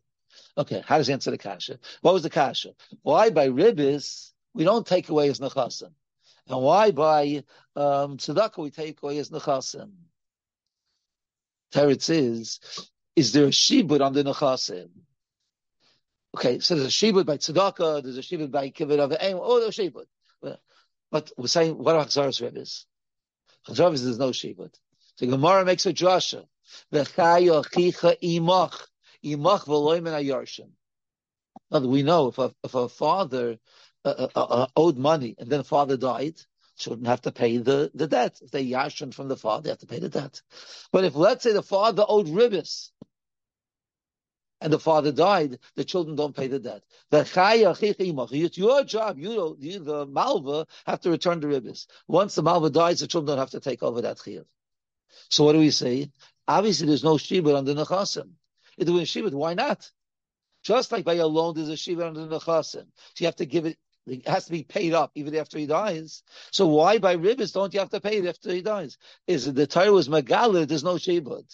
Okay, 0.58 0.82
how 0.86 0.98
does 0.98 1.06
he 1.06 1.14
answer 1.14 1.30
the 1.30 1.38
kasha? 1.38 1.78
What 2.02 2.12
was 2.12 2.24
the 2.24 2.30
kasha? 2.30 2.74
Why 3.00 3.30
by 3.30 3.48
ribis 3.48 4.32
we 4.52 4.64
don't 4.64 4.86
take 4.86 5.08
away 5.08 5.28
his 5.28 5.40
nechasim, 5.40 5.92
and 6.48 6.60
why 6.60 6.90
by 6.90 7.44
um, 7.76 8.16
tzedakah 8.18 8.58
we 8.58 8.70
take 8.70 9.02
away 9.02 9.16
his 9.16 9.30
nechasim? 9.30 9.92
Teretz 11.72 12.10
is, 12.10 12.60
is 13.16 13.32
there 13.32 13.44
a 13.44 13.48
shibud 13.48 14.00
on 14.00 14.12
the 14.12 14.24
nechasim? 14.24 14.88
Okay, 16.36 16.58
so 16.60 16.74
there's 16.74 16.88
a 16.88 16.90
shibud 16.90 17.26
by 17.26 17.36
tzedakah, 17.36 18.02
there's 18.02 18.18
a 18.18 18.22
shibud 18.22 18.50
by 18.50 18.70
kibbut 18.70 18.98
of 18.98 19.16
aim, 19.20 19.38
oh, 19.40 19.60
there's 19.60 19.78
a 19.78 19.82
shibud. 19.82 20.06
But 21.12 21.30
we're 21.36 21.46
saying, 21.46 21.76
what 21.76 21.94
are 21.94 22.06
Chazar's 22.06 22.40
ribbis? 22.40 22.86
Chazar's 23.68 24.02
there's 24.02 24.18
no 24.18 24.30
shibud. 24.30 24.74
So 25.16 25.26
Gemara 25.26 25.64
makes 25.64 25.84
a 25.84 25.92
drasha. 25.92 26.46
Now 31.70 31.80
we 31.80 32.02
know 32.02 32.28
if 32.28 32.38
a, 32.38 32.54
if 32.64 32.74
a 32.74 32.88
father 32.88 33.58
uh, 34.04 34.28
uh, 34.34 34.66
owed 34.76 34.98
money 34.98 35.34
and 35.38 35.48
then 35.48 35.62
father 35.62 35.96
died, 35.96 36.40
children 36.76 37.06
have 37.06 37.22
to 37.22 37.32
pay 37.32 37.58
the, 37.58 37.90
the 37.94 38.06
debt. 38.06 38.40
If 38.42 38.50
they 38.50 38.64
yashin 38.66 39.14
from 39.14 39.28
the 39.28 39.36
father, 39.36 39.62
they 39.64 39.68
have 39.70 39.78
to 39.78 39.86
pay 39.86 40.00
the 40.00 40.08
debt. 40.08 40.42
But 40.90 41.04
if 41.04 41.14
let's 41.14 41.44
say 41.44 41.52
the 41.52 41.62
father 41.62 42.04
owed 42.06 42.26
ribbis 42.26 42.90
and 44.60 44.72
the 44.72 44.78
father 44.78 45.12
died, 45.12 45.58
the 45.76 45.84
children 45.84 46.16
don't 46.16 46.36
pay 46.36 46.48
the 46.48 46.58
debt. 46.58 46.82
It's 47.10 48.58
your 48.58 48.84
job. 48.84 49.18
You, 49.18 49.56
you 49.58 49.78
the 49.80 50.06
malva, 50.06 50.66
have 50.86 51.00
to 51.00 51.10
return 51.10 51.40
the 51.40 51.48
ribbis. 51.48 51.86
Once 52.06 52.34
the 52.34 52.42
malva 52.42 52.70
dies, 52.70 53.00
the 53.00 53.06
children 53.06 53.28
don't 53.28 53.38
have 53.38 53.50
to 53.50 53.60
take 53.60 53.82
over 53.82 54.02
that 54.02 54.18
chiyuv. 54.18 54.44
So 55.28 55.44
what 55.44 55.52
do 55.52 55.58
we 55.58 55.70
say? 55.70 56.10
Obviously, 56.48 56.86
there's 56.86 57.04
no 57.04 57.14
shibud 57.14 57.56
under 57.56 57.74
nechasim. 57.74 58.30
If 58.78 58.86
there 58.86 58.94
was 58.94 59.08
shibud, 59.08 59.32
why 59.32 59.54
not? 59.54 59.90
Just 60.62 60.92
like 60.92 61.04
by 61.04 61.14
a 61.14 61.26
loan, 61.26 61.54
there's 61.54 61.68
a 61.68 61.72
shibud 61.72 62.06
under 62.06 62.26
nechasim. 62.26 62.86
So 62.86 63.18
you 63.18 63.26
have 63.26 63.36
to 63.36 63.46
give 63.46 63.66
it 63.66 63.78
it 64.06 64.26
has 64.26 64.46
to 64.46 64.50
be 64.50 64.64
paid 64.64 64.92
up 64.92 65.12
even 65.14 65.34
after 65.36 65.58
he 65.58 65.66
dies. 65.66 66.22
So 66.50 66.66
why 66.66 66.98
by 66.98 67.16
ribbis 67.16 67.52
don't 67.52 67.72
you 67.72 67.80
have 67.80 67.90
to 67.90 68.00
pay 68.00 68.18
it 68.18 68.26
after 68.26 68.52
he 68.52 68.62
dies? 68.62 68.98
Is 69.26 69.46
it 69.46 69.54
the 69.54 69.66
Torah 69.66 69.92
was 69.92 70.08
Megala, 70.08 70.66
there's 70.66 70.84
no 70.84 70.94
Shebud. 70.94 71.46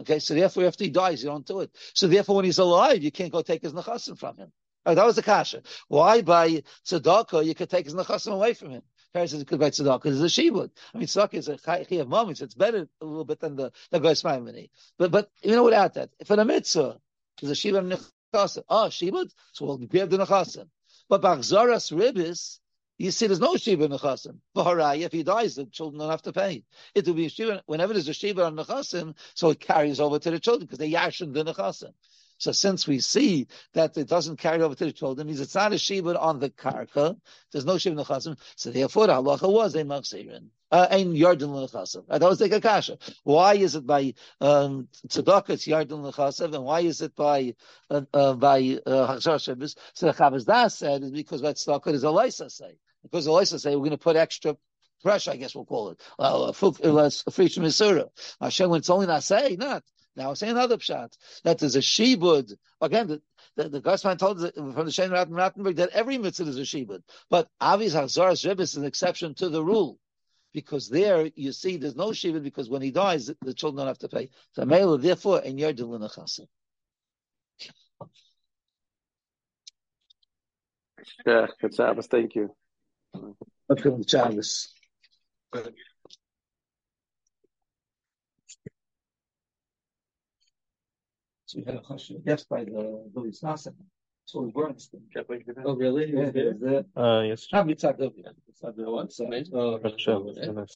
Okay, 0.00 0.18
so 0.18 0.34
therefore 0.34 0.64
after 0.64 0.84
he 0.84 0.90
dies, 0.90 1.22
you 1.22 1.28
don't 1.28 1.46
do 1.46 1.60
it. 1.60 1.70
So 1.94 2.08
therefore 2.08 2.36
when 2.36 2.46
he's 2.46 2.58
alive, 2.58 3.02
you 3.02 3.10
can't 3.10 3.32
go 3.32 3.42
take 3.42 3.62
his 3.62 3.74
nechasim 3.74 4.18
from 4.18 4.38
him. 4.38 4.52
Oh, 4.86 4.94
that 4.94 5.04
was 5.04 5.16
the 5.16 5.22
kasha. 5.22 5.62
Why 5.88 6.22
by 6.22 6.62
tzedakah 6.86 7.44
you 7.44 7.54
could 7.54 7.68
take 7.68 7.84
his 7.84 7.94
nechasim 7.94 8.32
away 8.32 8.54
from 8.54 8.70
him? 8.70 8.82
Paris 9.12 9.32
says 9.32 9.44
because 9.44 9.58
by 9.58 9.68
tzedakah 9.68 10.06
is 10.06 10.22
a 10.22 10.26
shibud. 10.26 10.70
I 10.94 10.98
mean, 10.98 11.06
tzedakah 11.06 11.34
is 11.34 11.48
a 11.48 11.56
chayv 11.58 12.08
moments. 12.08 12.40
It's 12.40 12.54
better 12.54 12.88
a 13.02 13.04
little 13.04 13.26
bit 13.26 13.40
than 13.40 13.56
the 13.56 13.72
the 13.90 14.00
goyis 14.00 14.68
But 14.96 15.10
but 15.10 15.30
you 15.42 15.50
know 15.50 15.64
without 15.64 15.94
that, 15.94 16.10
if 16.18 16.30
a 16.30 16.44
mitzvah 16.44 16.98
there's 17.42 17.50
a 17.50 17.54
shibud 17.54 17.98
nechasim, 18.32 18.62
oh 18.70 18.88
shibud, 18.88 19.30
so 19.52 19.66
we'll 19.66 19.76
grab 19.76 20.08
the 20.08 20.16
nechasim. 20.16 20.66
But 21.10 21.22
Bachzaras 21.22 21.90
Ribis, 21.90 22.60
you 22.96 23.10
see, 23.10 23.26
there's 23.26 23.40
no 23.40 23.56
Shiva 23.56 23.88
Nechasim. 23.88 24.38
V'harai, 24.56 25.00
if 25.00 25.10
he 25.10 25.24
dies, 25.24 25.56
the 25.56 25.66
children 25.66 25.98
don't 25.98 26.10
have 26.10 26.22
to 26.22 26.32
pay. 26.32 26.62
It 26.94 27.04
will 27.04 27.14
be 27.14 27.26
a 27.26 27.28
Shiva, 27.28 27.62
whenever 27.66 27.92
there's 27.92 28.06
a 28.08 28.14
Shiva 28.14 28.44
on 28.44 28.54
Nechasim, 28.54 29.16
so 29.34 29.50
it 29.50 29.58
carries 29.58 29.98
over 29.98 30.20
to 30.20 30.30
the 30.30 30.38
children, 30.38 30.66
because 30.66 30.78
they 30.78 30.92
yashin 30.92 31.34
the 31.34 31.44
Nechasim. 31.44 31.92
So 32.38 32.52
since 32.52 32.86
we 32.86 33.00
see 33.00 33.48
that 33.74 33.98
it 33.98 34.08
doesn't 34.08 34.36
carry 34.36 34.62
over 34.62 34.74
to 34.76 34.84
the 34.84 34.92
children, 34.92 35.26
means 35.26 35.40
it's 35.40 35.54
not 35.54 35.72
a 35.72 35.76
shibud 35.76 36.18
on 36.18 36.38
the 36.38 36.48
karka. 36.48 37.20
There's 37.52 37.66
no 37.66 37.74
shibud 37.74 38.02
nechasim. 38.02 38.38
So 38.56 38.70
therefore, 38.70 39.08
the 39.08 39.14
halacha 39.14 39.52
was 39.52 39.74
a 39.74 39.82
machzirin. 39.82 40.46
Uh, 40.70 40.86
ein 40.90 41.12
yardin 41.14 41.48
lechasim. 41.48 42.06
That 42.06 42.22
was 42.22 42.38
the 42.38 42.48
kakasha. 42.48 42.96
Why 43.24 43.54
is 43.54 43.74
it 43.74 43.86
by 43.86 44.14
um, 44.40 44.88
tzedakah 45.08 45.50
it's 45.50 45.66
lechasim, 45.66 46.54
and 46.54 46.64
why 46.64 46.80
is 46.80 47.00
it 47.00 47.16
by 47.16 47.54
uh, 47.90 48.02
uh, 48.14 48.34
by 48.34 48.78
uh, 48.86 49.18
So 49.18 49.36
the 49.36 49.74
Chavaz 50.12 50.46
Das 50.46 50.78
said 50.78 51.02
is 51.02 51.10
because 51.10 51.42
by 51.42 51.54
tzedakah 51.54 51.88
is 51.88 52.04
a 52.04 52.08
leisa 52.08 52.50
say. 52.50 52.76
Because 53.02 53.24
the 53.24 53.32
leisa 53.32 53.58
say 53.58 53.74
we're 53.74 53.80
going 53.80 53.90
to 53.90 53.98
put 53.98 54.14
extra 54.14 54.56
pressure, 55.02 55.32
I 55.32 55.36
guess 55.36 55.54
we'll 55.54 55.64
call 55.64 55.90
it. 55.90 56.00
A 56.18 56.52
free 56.52 57.48
from 57.48 57.64
Misura. 57.64 58.08
Hashem, 58.40 58.70
when 58.70 58.78
it's 58.78 58.90
only 58.90 59.06
not 59.06 59.24
say, 59.24 59.56
not. 59.58 59.82
Now, 60.16 60.34
say 60.34 60.50
another 60.50 60.76
pshat 60.76 61.16
that 61.44 61.58
there's 61.58 61.76
a 61.76 61.80
shibud. 61.80 62.52
Again, 62.80 63.06
the, 63.08 63.22
the, 63.56 63.68
the 63.68 64.16
told 64.18 64.42
us 64.42 64.52
from 64.54 64.84
the 64.84 64.92
Shem 64.92 65.10
Rattenberg 65.10 65.76
that 65.76 65.90
every 65.90 66.18
mitzvah 66.18 66.48
is 66.48 66.58
a 66.58 66.62
shibud, 66.62 67.02
but 67.28 67.48
obviously 67.60 68.00
Hazaras 68.00 68.46
Rebbe 68.46 68.62
is 68.62 68.76
an 68.76 68.84
exception 68.84 69.34
to 69.36 69.48
the 69.48 69.64
rule 69.64 69.98
because 70.52 70.88
there 70.88 71.30
you 71.34 71.52
see 71.52 71.76
there's 71.76 71.96
no 71.96 72.12
shiva 72.12 72.40
because 72.40 72.68
when 72.68 72.82
he 72.82 72.90
dies 72.90 73.30
the 73.42 73.54
children 73.54 73.78
don't 73.78 73.86
have 73.86 73.98
to 73.98 74.08
pay. 74.08 74.30
So 74.52 74.64
Mela, 74.64 74.98
therefore, 74.98 75.40
in 75.40 75.58
your 75.58 75.72
dilinachasa. 75.72 76.46
Yeah, 81.26 81.46
good 81.60 81.74
Shabbos. 81.74 82.06
Thank 82.06 82.34
you. 82.34 82.54
Shabbos. 84.06 84.74
So 91.46 91.58
we 91.58 91.64
had 91.64 91.74
a 91.74 91.80
question, 91.80 92.22
yes, 92.24 92.44
by 92.44 92.64
the 92.64 93.10
Louis 93.12 93.40
Nassim. 93.42 93.74
So 94.30 94.42
we 94.42 94.50
weren't. 94.50 94.88
Oh, 95.64 95.74
really? 95.74 96.12
Yeah, 96.14 96.30
there's 96.30 96.60
the. 96.60 96.86
Uh, 96.96 97.22
yes. 97.22 97.48
Mitzvah. 99.28 99.80
Mitzvah. 99.82 100.20
What's 100.20 100.38
that? 100.38 100.54
Oh, 100.56 100.66